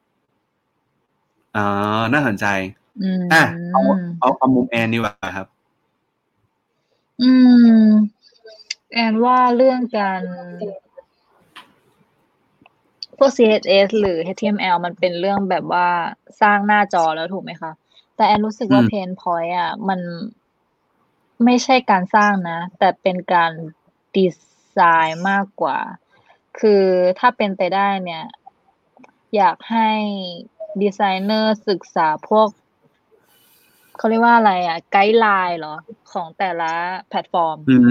[1.55, 1.65] อ๋อ
[2.13, 2.45] น่าสนใจ
[3.02, 3.82] อืมอะเอา
[4.20, 5.47] เอาเอามุมแอนดีกว่าครับ
[7.22, 7.32] อื
[7.84, 7.89] ม
[8.93, 10.22] แอนว่าเรื่องการ
[13.18, 15.88] พวก CSS หรือ HTML มันเป็นเรื่องแบบว่า
[16.41, 17.72] สร้างหน้าจอแล้วถูกไหมคะ
[18.16, 20.00] แต่แอนรู้สึกว่าอืมเพนพอยต์อะ มัน
[21.45, 23.52] ไม่ใช่การสร้างนะ แต่เป็นการ
[24.16, 24.28] ดี
[24.72, 25.78] ไซน์มากกว่า
[26.60, 26.84] คือ
[27.20, 28.26] ถ้าเป็นไปได้เนี่ย
[29.36, 29.89] อยากให้
[30.82, 32.47] ดีไซเนอร์ศึกษาพวก
[34.00, 35.76] เขาเรียกว่าอะไรอะ guideline เหรอ
[36.12, 36.72] ของแต่ละ
[37.10, 37.84] แพลตฟอร์ม อืม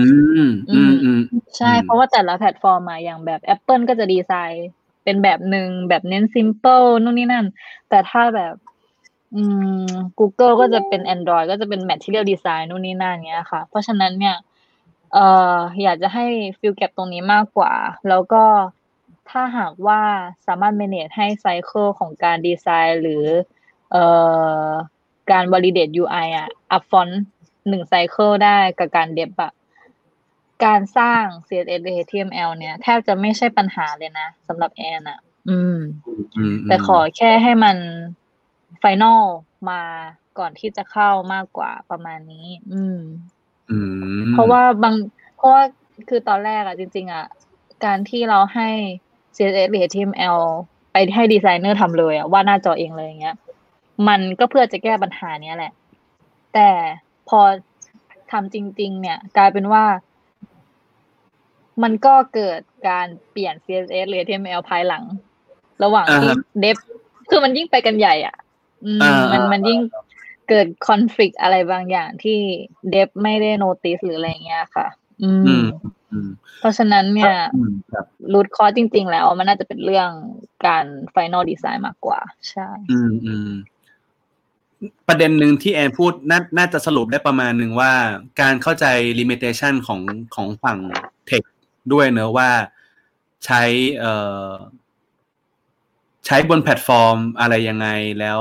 [0.70, 1.20] อืมอืม
[1.56, 4.68] ใช่อืมเพราะว่าแต่ละแพลตฟอร์มมาอย่างแบบ Apple ก็จะดีไซน์
[5.04, 7.46] เป็นแบบหนึ่งแบบเน้น simple นู่นนี่นั่น
[7.88, 8.54] แต่ถ้าแบบ
[9.34, 9.42] อื
[9.84, 9.86] ม
[10.18, 14.36] Google ก็จะเป็น Android ก็จะเป็น Material Design นู่นนี่นั่นเงี้ยค่ะ เพราะฉะนั้นเนี่ย
[15.12, 16.26] เอ่ออยากจะให้
[16.58, 17.72] fill gap ตรงนี้มากกว่า
[18.08, 18.44] แล้วก็
[19.30, 20.00] ถ้าหากว่า
[20.46, 23.24] สามารถ manage ให้ cycle ของการดีไซน์หรือ
[23.92, 24.04] เอ่
[24.66, 24.68] อ
[25.30, 27.14] การ validate UI อะ upfront
[27.68, 29.52] หนึ่ง cycle ได้กับการ dev อะ
[30.64, 35.18] การสร้าง CSS หรือ HTML เนี่ย แทบจะไม่ใช่ปัญหาเลยนะสำหรับแอนอะ
[35.48, 35.78] อืม
[36.36, 37.76] อืมแต่ขอแค่ให้มัน
[38.78, 39.22] final
[39.70, 39.80] มา
[40.38, 43.00] ก่อนที่จะเข้ามากกว่าประมาณนี้อืม
[43.70, 43.78] อื
[44.22, 44.94] ม เพราะว่าบาง
[45.36, 45.62] เพราะว่า
[46.08, 47.26] คือตอนแรกอะจริง ๆอะ
[47.84, 48.68] การที่เราให้
[49.36, 50.38] CSS หรือ HTML
[50.92, 53.36] ไปให้ดีไซเนอร์ทำเลยอะวาดหน้าจอเองเลยอย่างเงี้ย
[54.08, 55.72] มันก็เพื่อจะแก้ปัญหาเนี้ยแหละ
[56.54, 56.70] แต่
[57.28, 57.40] พอ
[58.32, 59.84] ทำจริง ๆ เนี่ย กลายเป็นว่า
[61.82, 65.04] มันก็เกิดการเปลี่ยน CSS หรือ HTML ภายหลัง
[65.84, 66.76] ระหว่างที่อ่าฮะเดฟ
[67.30, 68.36] คือมันยิ่งไปกันใหญ่ อะ
[68.84, 69.80] อืมอ่ามัมันมันยิ่ง
[70.48, 72.38] เกิดคอน FLICT อะไรบางอย่างที่
[72.90, 74.86] dev ไม่ได้ notice หรืออะไรเงี้ยค่ะ
[75.22, 75.66] อือืมม
[76.12, 76.28] อืม
[76.60, 80.10] เพราะฉะนั้นเนี่ยอืมครับ root cause จริง ๆ แล้ว มันน่าจะเป็นเรื่อง
[80.66, 80.84] การ
[81.14, 82.20] Final Design มากกว่า
[82.50, 83.50] ใช่ อืมอืม
[85.08, 87.92] ประเด็นหนึ่งที่แอนพูดน่าน่าจะสรุปได้ประมาณหนึ่งว่า
[88.40, 88.86] การเข้าใจ
[89.20, 90.00] limitation ของ
[90.34, 90.78] ของฝั่ง
[91.26, 91.42] tech
[91.92, 92.50] ด้วยเนอะว่า
[93.44, 93.62] ใช้
[93.98, 94.14] เอ่
[94.44, 94.48] อ
[96.26, 97.88] ใช้บนแพลตฟอร์มอะไรยังไง
[98.20, 98.40] แล้ว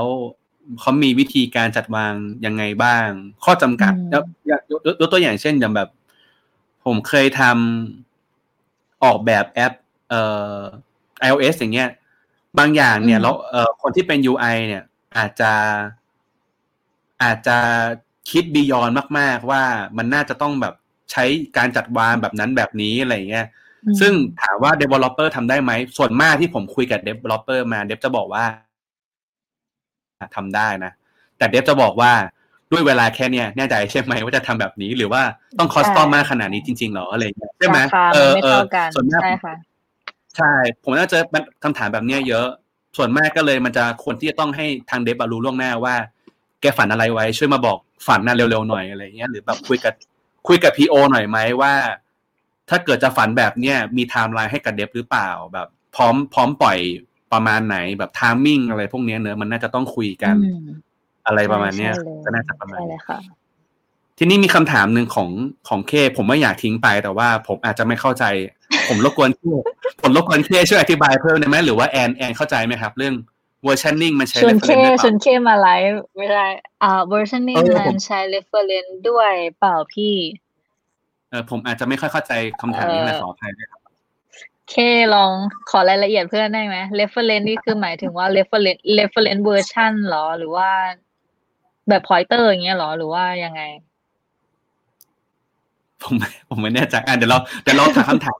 [0.80, 2.12] เขามีวิธีการจัดวาง
[2.46, 3.08] ยังไงบ้าง
[3.44, 5.88] ข้อจำกัดอืมยกยกยกยกตัวอย่างเช่นอย่างแบบ
[6.84, 9.72] ผมเคยทำออกแบบแอป
[10.10, 10.22] เอ่
[10.54, 10.56] อ
[11.26, 11.90] iOS อย่างเงี้ย
[12.58, 14.84] บางอย่างเนี่ยอืมเราเอ่อคนที่เป็น UI เนี่ย
[15.16, 15.52] อาจจะ
[17.22, 17.58] อาจจะ
[18.30, 19.62] คิด beyond มาก ๆ ว่า
[19.96, 20.74] มันน่าจะต้องแบบ
[21.12, 21.24] ใช้
[21.56, 23.46] การจัดวางแบบนั้นแบบนี้อะไรอย่างเงี้ย
[23.84, 24.12] อืมซึ่ง
[24.42, 28.44] ถามว่า developer ทำได้ไหม ส่วนมากที่ผมคุยกับ developer มา เดฟจะบอกว่า
[30.36, 30.92] ทำได้นะ
[31.38, 32.12] แต่เดฟจะบอกว่า
[32.72, 35.22] ด้วยเวลาแค่เนี้ยแน่ใจใช่ไหมว่าจะทำแบบนี้หรือว่า
[35.58, 39.54] ต้องคอสตอมใช่มากขนาดนี้จริงๆเหรออะไรอย่างเงี้ยใช่ไหมราคาเอมันอไม่เออเท่ากันส่วนมากใช่ค่ะ
[40.36, 40.52] ใช่
[40.84, 41.18] ผมน่าจะ
[41.64, 42.46] คำถามแบบเนี้ยเยอะ
[42.96, 45.94] ส่วนมากก็เลยมันจะควรที่จะต้องให้ทางเดฟอะรู้ล่วงหน้าว่า
[46.60, 49.94] แกฝันอะไรไว้ ช่วยมาบอกฝันน่ะเร็วๆหน่อยอะไรเงี้ยหรือแบบคุยกับ
[50.48, 51.72] คุยกับ PO หน่อยไหมว่า
[52.68, 56.78] ถ้าเกิดจะฝันแบบเนี้ยมีไทม์ไลน์ให้กับ dev หรือเปล่าแบบ พร้อมพร้อมปล่อย
[57.32, 60.68] ประมาณไหนแบบ timing อะไรพวกเนี้ยเนอะมันน่าจะต้องคุยกันอืม
[61.26, 63.18] อะไรประมาณเนี้ยใช่เลยก็น่าจะประมาณใช่เลนี้ยค่ะ
[64.18, 65.30] ทีนี้มีคำถามหนึ่งของ
[65.68, 68.24] ของเค ผมไม่อยากทิ้งไปแต่ว่าผมอาจจะไม่เข้าใจ
[68.88, 69.42] ผมรบกวนเค
[70.02, 73.14] ผมรบกวนเคช่วยอธิบายเพิ่มได้ไหมหรือว่าแอนแอนเข้าใจไหมครับ เรื่อง
[73.66, 76.46] versioning มันใช้ชวนเค reference ได้ชเปวนล่าเคมาไลฟ์ไม่ได้
[76.82, 80.16] อ่าเวอร์ชันนี้เออผมมันใช้ reference ด้วยเปล่าพี่
[81.30, 83.80] เออผมอาจจะไม่ค่อยเข้าใจคำถามนี้นะขออภัยด้วยครับ
[84.70, 84.74] เค
[85.14, 85.32] ลอง
[85.70, 90.70] ขอรายละเอียดเพื่อนได้ไหม reference นี่คือหมายถึงว่า reference reference version เหรอ หรือว่า
[91.88, 93.62] แบบ pointer อย่างเงี้ยเหรอ หรือว่ายังไง
[96.02, 96.14] ผม
[96.48, 98.38] ผมไม่แน่ใจอะเดี๋ยวเราเดี๋ยวเราถามคำถาม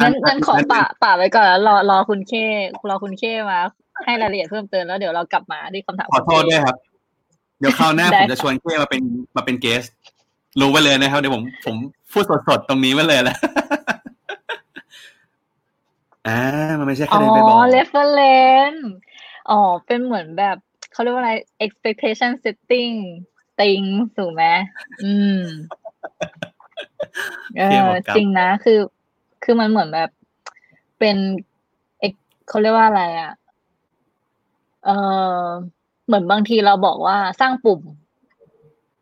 [0.00, 2.32] งั้นงั้นขอป่าป่าไว้ก่อนแล้วรอรอคุณเค
[2.88, 3.60] รอคุณเคมา
[4.04, 6.76] ให้รายละเอียดเพิ่มเติมแล้วเดี๋ยวเรากลับมาที่คำถามขอโทษด้วยครับ
[7.58, 9.02] เดี๋ยวคราวหน้าได้ผมจะชวนเคมาเป็น
[9.36, 9.84] มาเป็นเกส
[10.60, 11.74] รู้ไว้เลยนะครับเดี๋ยวผมผม
[12.12, 13.36] พูดสดๆตรงนี้ไว้เลยแหละ
[16.26, 16.38] อ่า
[16.78, 18.82] มันไม่ใช่อ๋แค่อเดินไปบอก reference
[19.50, 20.56] อ๋อ เป็นเหมือนแบบ
[20.92, 21.32] เขาเรียกว่าอะไร
[21.64, 22.94] expectation setting
[23.60, 23.82] ติง
[24.18, 24.44] ถูกไหม
[25.04, 25.40] อืม
[27.56, 28.78] เอเทียบอกับจริงนะ คือ
[29.44, 30.10] คือมันเหมือนแบบ
[30.98, 31.16] เป็น
[32.00, 32.12] เอก
[32.48, 33.32] เขาเรียกว่าอะไรอะ
[34.86, 34.90] เอ
[35.42, 35.46] อ
[36.06, 37.80] เหมือนบางทีเราบอกว่าสร้างปุ่ม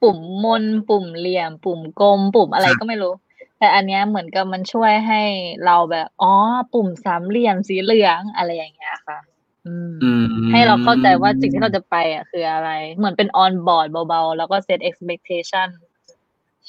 [0.02, 3.12] ปุ่มมนปุ่มเหลี่ยม ปุ่มกลม ปุ่มอะไรก็ไม่รู้
[3.58, 5.22] แต่อันเนี้ยเหมือนกับมันช่วยให้
[5.66, 6.32] เราแบบอ๋อ
[6.72, 9.18] ปุ่มสามเหลี่ยมสีเหลืองอะไรอย่างเงี้ยค่ะ
[9.66, 15.68] อืมอืมให้เราเข้าใจว่าสิ่งที่เราจะไปอะคืออะไร เหมือนเป็นออนบอร์ดเบาๆ แล้วก็เซต expectation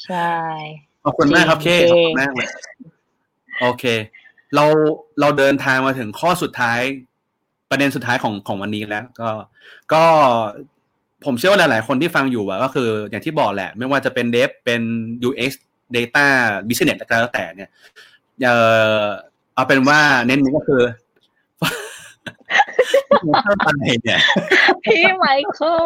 [0.04, 0.34] ใช่
[1.04, 2.48] ขอบคุณมากครับเคจริงขอบคุณมากเลย
[3.62, 3.84] โอเค
[4.56, 4.66] เรา
[5.20, 6.80] เราเดินทางมาถึงข้อสุดท้าย
[7.70, 9.30] ประเด็นสุดท้ายของของวันนี้แล้ว ก็
[9.94, 10.04] ก็
[11.26, 14.82] ผมเชื่อว่าหลาย ๆ คนที่ฟังอยู่อะก็คืออย่างที่บอกแหละ ไม่ว่าจะเป็นเดฟเป็น
[15.28, 15.52] UX
[15.96, 16.26] Data
[16.68, 17.70] Business อะไรก็แล้วแต่เนี่ย
[18.44, 18.50] เอ
[19.02, 19.04] อ
[19.56, 20.82] เอาเป็นว่าเน้นๆก็คือ
[23.66, 24.20] อะไรเนี่ย
[24.84, 25.82] พี่ไมเคิล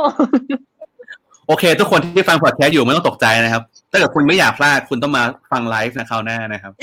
[1.48, 6.74] โอเค ทุกคนที่ฟังพอดแคสต์อยู่ไม่ต้องตกใจนะครับถ้าเกิดคุณไม่อยากพลาดคุณต้องมาฟังไลฟ์นะคราวหน้านะครับ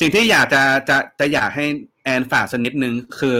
[0.00, 1.66] สิ่งที่อยากจะจะจะอยากให้
[2.04, 3.38] แอนฝากสักนิดนึงคือ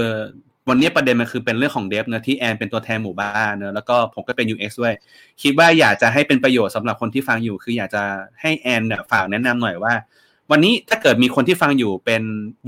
[0.69, 4.95] วันนี้ประเด็นมันคือเป็นเรื่องของ dev เนอะที่แอนเป็นตัวแทนหมู่บ้านเนอะแล้วก็ผมก็เป็น UX ด้วย
[5.43, 8.03] คิดว่าอยากจะให้เป็นประโยชน์สำหรับคนที่ฟังอยู่ คืออยากจะ
[8.41, 9.95] ให้แอนเนี่ยฝากแนะนำหน่อยว่า
[10.51, 12.23] วันนี้ถ้าเกิดมีคนที่ฟังอยู่เป็น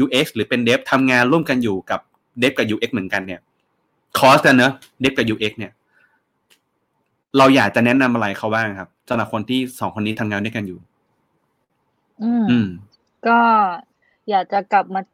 [0.05, 2.01] UX หรือเป็นเดฟทำงานร่วมกันอยู่กับ
[2.39, 3.41] เดฟกับ UX เหมือนกันเนี่ย
[4.19, 5.73] คอสกันเนอะเดฟกับ UX เนี่ย
[7.39, 10.79] เราอยากจะแนะนำอะไรเขาบ้างครับสำหรับคนที่สองคนนี้ทำงานด้วยกันอยู่
[12.23, 12.69] อืมอืม
[13.27, 13.39] ก็
[14.31, 15.14] อยากจะกลับมาเอ่อ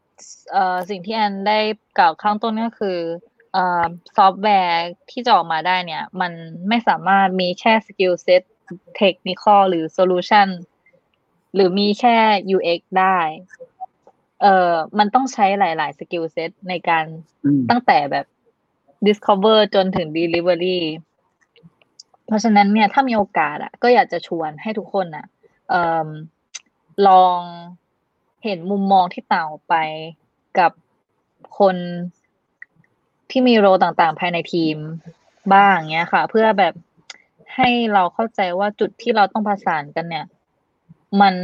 [0.90, 1.58] สิ่งที่แอนได้
[1.98, 2.98] กล่าวข้างต้นก็คือ
[3.52, 3.84] เอ่อ
[4.16, 6.32] ซอฟต์แวร์ที่จะออกมาได้เนี่ย มัน
[6.68, 8.42] ไม่สามารถมีแค่ skill set
[8.96, 10.48] technical หรือ solution
[11.54, 12.16] หรือมีแค่
[12.56, 13.18] UX ได้
[14.40, 17.04] เอ่อมันต้องใช้หลาย ๆ skill set ในการ
[17.44, 18.26] อืมตั้งแต่แบบ
[19.06, 20.78] discover จนถึง delivery
[22.26, 25.26] เพราะฉะนั้นเนี่ยถ้ามีโอกาสอะก็อยากจะชวนให้ทุกคนอะ
[25.68, 26.08] เอ่อ
[27.08, 27.40] ลอง
[28.44, 29.74] เห็นมุมมองที่ต่างออกไป
[30.58, 30.72] กับ
[31.58, 31.76] คน
[33.30, 34.76] ที่มี role ต่างๆ ภายในทีม
[35.52, 36.74] บ้างเงี้ยค่ะ เพื่อแบบ
[37.56, 40.26] ให้เราเข้าใจว่าจุดที่เราต้องประสานกันเนี่ย
[41.20, 41.34] มัน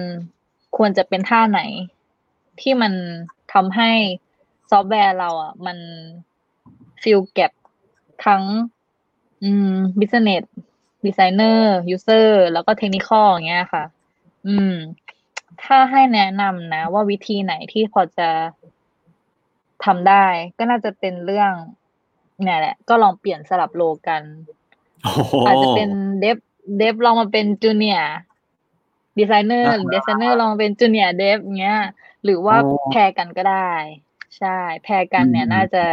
[0.76, 1.61] ควรจะเป็นท่าไหน
[2.61, 2.92] ที่มัน
[3.53, 3.90] ทำให้
[4.70, 5.78] ซอฟต์แวร์เราอะ มัน
[7.02, 7.52] fill gap
[8.26, 8.42] ทั้ง
[9.42, 10.44] อืม business
[11.05, 11.61] designer
[11.94, 13.84] user แล้วก็ technical อย่างเงี้ยค่ะ
[14.47, 14.72] อืม
[15.64, 18.28] ถ้าให้แนะนำนะ ว่าวิธีไหนที่พอจะ
[19.84, 20.26] ทำได้
[20.59, 21.52] ก็น่าจะเป็นเรื่อง
[22.42, 24.22] เนี่ยแหละ ก็ลองเปลี่ยนสลับ role กัน
[25.02, 25.90] โอ้โหอาจจะเป็น
[26.20, 26.36] dev
[26.78, 31.80] dev ลองมาเป็น junior designer อ่าดีไซเนอร์ลองมาเป็น junior dev เงี้ย
[32.24, 33.72] หรือว่าโอ้ pair กันก็ได้
[34.38, 35.84] ใช่ pair กันเนี่ยอืมน่าจะ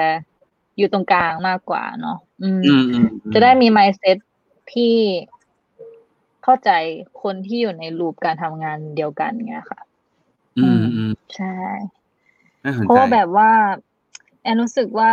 [0.78, 4.18] อยู่ตรงกลางมากกว่าเนาะอืมอืมอืมอืมจะได้มี mindset
[4.74, 4.96] ที่
[6.44, 6.72] เข้าใจ
[7.22, 9.80] คนที่อยู่ใน loop การทำงานเดียวกันเงี้ยค่ะ
[10.58, 11.56] อืมอืมใช่
[12.64, 13.52] น่าสนเพราะใจว่าแบบว่า
[14.44, 15.12] แอนรู้สึกว่า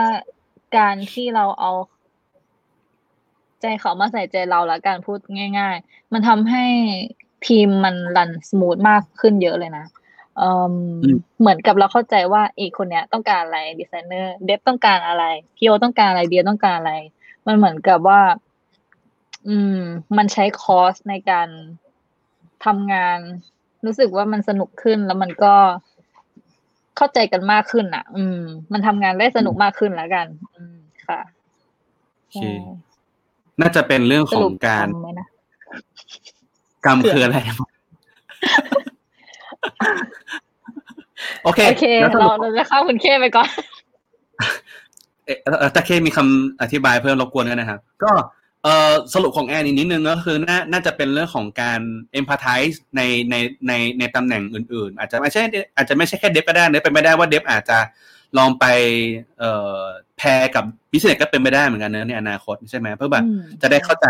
[0.78, 1.72] การที่เราเอา
[3.60, 5.18] ใจเขามาใส่ใจเราและการพูด
[5.58, 6.64] ง่าย ๆ มันทำให้
[7.46, 9.86] ทีมมัน run smooth มากขึ้นเยอะเลยนะ
[10.36, 10.74] เอิ่ม
[11.04, 15.24] อืมเหมือนกับเราเข้าใจว่าอีกคนเนี้ยต้องการอะไร designer dev ต้องการอะไร
[15.56, 16.94] PO ต้องการอะไร BA ต้องการอะไร
[17.46, 18.20] มันเหมือนกับว่า
[19.48, 19.78] อืม
[20.16, 21.48] มันใช้ cost ในการ
[22.64, 23.18] ทำงาน
[23.86, 25.54] รู้สึกว่ามันสนุกขึ้นแล้วมันก็
[26.96, 28.38] เข้าใจกันมากขึ้นอะ อืม
[28.72, 30.76] มันทำงานได้สนุกมากขึ้นแล้วกัน อืม
[31.06, 31.20] ค่ะ
[32.18, 32.38] โอเค
[33.60, 35.26] น่าจะเป็นเรื่องสขอรุงปการทำไหมนะ
[36.84, 37.38] กรรมคืออะไร
[41.44, 43.50] โอเคโอเคแล้วสเรารุปเราจะเข้าคุณเคไปก่อน
[45.24, 48.12] เอ่อเอ่อตะเคมีคำอธิบายเพิ่มรบกวนกันนะครับ ก็
[48.64, 51.80] เอ่อสรุปของแอนอีกนิดนึงก็คือน่าน่าจะเป็นเรื่องของการ
[52.18, 53.00] empathize ใน
[53.30, 53.34] ใน
[53.68, 55.42] ในในตำแหน่งอื่น ๆ อาจจะไม่ใช่
[55.76, 57.78] อาจจะไม่ใช่แค่เดฟก็ได้นะเป็นไม่ได้ว่าเดฟอาจจะ
[58.38, 58.64] ลองไป
[59.38, 59.78] เอ่อ
[60.18, 64.08] แพรกับบิสเนสก็เป็นไม่ได้เหมือนกันนะในอนาคตใช่ไหมเพื่อแบบอืมจะได้เข้าใจ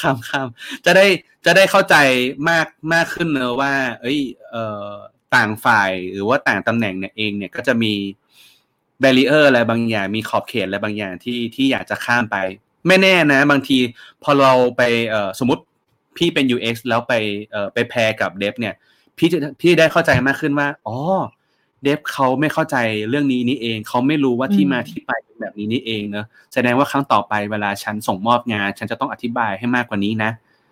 [0.00, 0.48] ข้ามข้าม
[0.86, 1.06] จะได้
[1.46, 1.96] จะได้เข้าใจ
[2.48, 4.20] มากมากขึ้นเนอะว่า เอ้ย
[4.50, 4.90] เอ่อ
[5.34, 7.94] ต่างฝ่ายหรือว่าต่างตำแหน่งเนี่ยเองเนี่ยก็จะมี
[9.00, 12.36] แบรีเออร์อะไรบางอย่างมีขอบเขตอะไรบางอย่างที่ที่อยากจะข้ามไป
[12.86, 13.78] ไม่แน่นะ บางที
[14.22, 15.62] พอเราไปเอ่อสมมติ
[16.16, 17.12] พี่เป็น UX แล้วไป
[17.50, 18.74] เอ่อไปแพรกับเดฟเนี่ย
[19.18, 20.96] พี่จะพี่ได้เข้าใจมากขึ้นว่าอ๋อ
[21.82, 22.76] เดฟเขาไม่เข้าใจ
[23.08, 30.30] เรื่องนี้นี่เอง เขาไม่รู้ว่าที่อืมมาที่ไปเป็นแบบนี้นี่เองเนอะแสดงว่าครั้งต่อไปเวลาฉันส่งมอบงาน ฉันจะต้องอธิบายให้มากกว่านี้นะ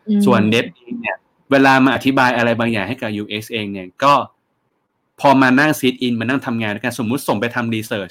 [0.08, 1.16] อืมส่วนเดฟเองเนี่ย
[1.50, 4.14] เวลามาอธิบายอะไรบางอย่างให้กับ UX เองเนี่ยก็
[5.20, 8.10] พอมานั่ง sit in มานั่งทำงานด้วยกันสมมุติส่งไปทำ research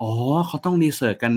[0.00, 0.10] อ๋อ
[0.46, 1.32] เขาต้อง research กัน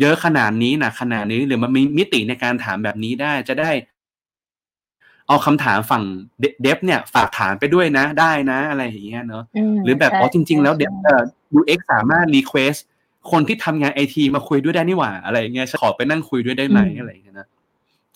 [0.00, 3.70] เยอะขนาดนี้นะขนาดนี้หรือมันมีมิติในการถามแบบนี้ได้จะได้
[5.28, 6.04] เอาคำถามฝั่ง
[6.62, 11.22] dev เนี่ย ฝากถามไปด้วยนะได้นะอะไรอย่างเงี้ยเนาะมหรือแบบใช่อ๋อจริง ๆ แล้ว dev ใช่เอ่อ
[11.58, 12.74] UX สามารถ request
[13.30, 17.48] คนที่ทำงานไอทีมาคุยด้วยได้นี่หว่า อะไรอย่างเงี้ยฉันขอไปนั่งคุยด้วยได้ไหมอะไรอย่างเงี้ยนะ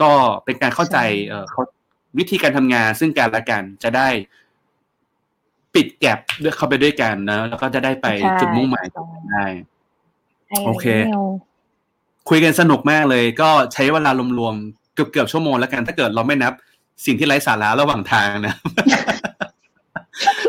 [0.00, 0.10] ก็
[0.44, 1.62] เป็นการเข้าใจเอ่อเขา
[2.18, 4.08] วิธีการทำงานซึ่งกันและกันจะได้
[5.74, 9.46] ปิดแกลบด้วยเข้าไปด้วยกันนะแล้วก็จะได้ไปใช่จุดมุ่งหมายถูกต้องได้
[10.48, 11.24] ใช่โอเคแล้ว
[12.30, 16.52] คุยกันสนุกมากเลย ก็ใช้เวลารวมๆเกือบเกือบชั่วโมงแล้วกันถ้าเกิดเราไม่นับ
[17.06, 18.54] สิ่งที่ไร้สาระระหว่างทางนะ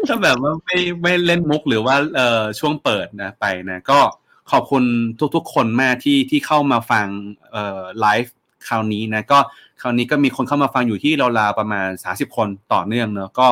[0.07, 3.99] ถ้าแบบว่าไม่ไม่เล่นมุกหรือว่าเอ่อช่วงเปิดนะไปนะ ก็
[4.51, 4.83] ขอบคุณ
[5.35, 7.07] ทุกๆ คนมากที่ที่เข้ามาฟัง
[7.51, 8.33] เอ่อไลฟ์
[8.67, 9.39] คราวนี้นะ ก็
[9.81, 13.47] คราวนี้ก็มีคนเข้ามาฟังอยู่ที่ราวๆประมาณสาสิบคนต่อเนื่องเนอะก็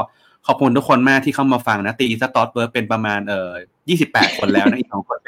[0.48, 3.52] ขอบคุณทุกคนมากที่เข้ามาฟังนะตีสตอตเบิร์เป็นประมาณเอ่อ
[3.90, 5.20] ยี่สิบแปดคนแล้วนะอีกสองคน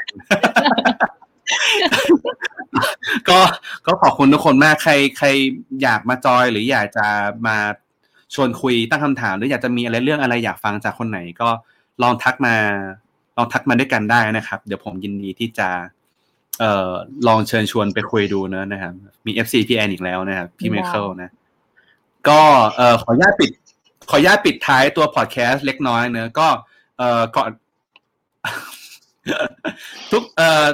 [3.28, 3.38] ก็
[3.86, 5.28] ก็ขอบคุณทุกคนมากใครใคร
[5.82, 7.06] อยากมาจอยหรืออยากจะ
[7.46, 7.56] มา
[8.34, 11.48] ชวนคุยตั้งคำถาม หรืออยากจะมีอะไรเรื่องอะไรอยากฟังจากคนไหน ก็
[12.02, 12.54] ลองทักมา
[13.36, 15.68] ลองทักมาด้วยกันได้นะครับ เดี๋ยวผมยินดีที่จะ
[16.60, 16.90] เอ่อ
[17.26, 18.92] ลองเชิญชวนไปคุยดูเนอะนะครับ
[19.26, 21.30] มี FC พี่แอนอีกแล้วนะครับ พี่ไมเคิลนะ
[22.28, 22.40] ก็
[22.76, 23.50] เอ่อขออนุญาตปิด
[24.10, 26.48] ขออนุญาตปิดท้ายตัวพอดแคสต์เล็กน้อยเนอะก็
[26.98, 27.50] เอ่อก่อน
[30.12, 30.66] ทุกเอ่อ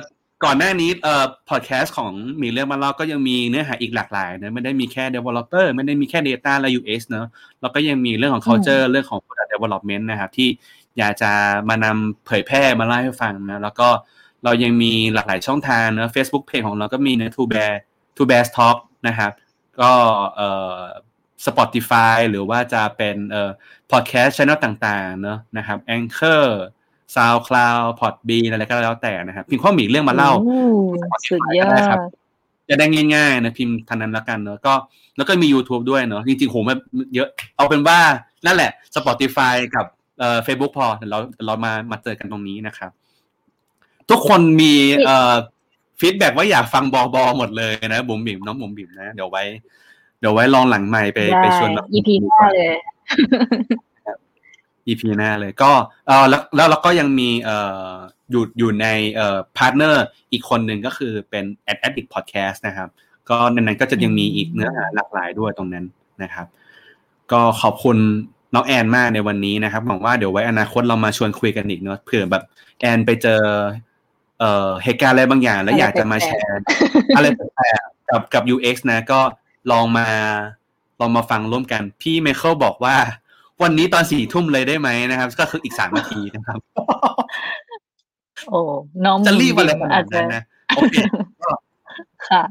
[0.44, 2.12] ก่อนหน้านี้เอ่อพอดแคสต์ของ
[2.42, 7.26] มีเรื่องมาเล่าก็ยังมีเนื้อหาอีกหลากหลายนะไม่ได้มีแค่ developer ไม่ได้มีแค่ data และ UX เนอะ
[7.60, 10.48] แล้วก็ยังมีเรื่องของ culture เรื่องของ product development นะครับที่
[10.98, 11.32] อยากจะ
[11.68, 13.88] มานำเผยแพร่มาเล่าให้ฟังนะแล้วก็
[14.44, 17.72] เรายังมีหลากหลายช่องทางนะ Facebook page ของเราก็มีนะ Two Bear
[18.16, 18.76] Two Bears Talk
[19.08, 19.32] นะครับ
[19.80, 19.92] ก็
[20.36, 20.80] เอ่อ
[21.46, 23.50] Spotify หรือว่าจะเป็นเอ่อ
[23.90, 26.44] podcast channel ต่างๆเนอะนะครับ Anchor
[27.14, 30.60] SoundCloud Podbean อะไรก็แล้วแต่นะครับพิมพ์ข้อหมีเรื่องมาเล่าโอ้
[31.28, 31.98] สุดยอก็ได้ครัดบ
[32.68, 34.74] จะได้ง่ายๆนะพิมพ์ทันนั้นแล้วกันเนอะก็
[35.16, 36.76] แล้วก็มี YouTube ด้วยเนอะจริงๆโหมัน
[37.14, 37.98] เยอะเอาเป็นว่า
[38.46, 39.86] นั่นแหละ Spotify กับ
[40.18, 42.90] เอ่อ Facebook พอเดี๋ยวเราเดี๋ยวเรามามาเจอกันตรงนี้นะครับ
[44.10, 45.34] ทุกคนมีเอ่อ
[46.00, 49.44] feedback ว่าอยากฟังบอบอหมดเลยนะบุ๋มบิ๋มน้องบุ๋มบิ๋มนะ เดี๋ยวไว้
[50.20, 52.72] เดี๋ยวไว้ลองหลังใหม่ไปได้ไปชวนมา EP หน้าเลย
[54.88, 55.72] EP หน้าเลยก็
[56.06, 57.56] เออแล้วแล้วเราก็ยังมีเอ่
[57.90, 57.92] อ
[58.30, 62.88] อยู่อยู่ในเอ่อ partner อีกคนหนึ่งก็คือเป็น Ad Addict Podcast นะครับ
[63.30, 65.84] ก็ในนั้นก็จะยังมีอีกเนื้อหาหลากหลายด้วยตรงนั้น
[66.22, 66.46] นะครับ
[67.32, 67.96] ก็ขอบคุณ
[68.54, 72.42] น้องแอนมากในวันนี้นะครับหวังว่าเดี๋ยวไว้อนาคตเรามาชวนคุยกันอีกเนาะเผื่อแบบ
[72.80, 73.42] แอนไปเจอ
[74.40, 76.60] เอ่อเหตุการณ์อะไรบางอย่าง แล้วอยากจะมาแชร์
[77.16, 79.20] อะไรแปลกๆกับกับ UX นะ ก็
[79.72, 80.06] ลองมา
[81.00, 82.96] ลองมาฟังร่วมกัน พี่ไมเคิลบอกว่า
[83.62, 86.58] วันนี้ตอนสี่ทุ่มเลยได้ไหมนะครับ ก็คืออีกสามนาทีนะครับ
[88.48, 88.60] โอ้
[89.04, 90.42] น้องจะรีบอะไรขนาอาดจจะนั้นนะ
[90.76, 90.94] โอเค
[92.28, 92.42] ค่ะ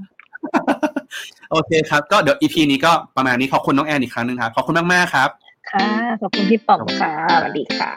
[1.52, 5.30] โอเคครับ ก็เดี๋ยว EP นี้ก็ประมาณนี้ขอบคุณน้องแอนอีกครั้งหนึ่งครับ ขอบคุณมากๆครับ
[5.72, 5.88] ค่ะ
[6.22, 7.92] ขอบคุณพี่ป๋อมค่ะสวัสดีค่ะ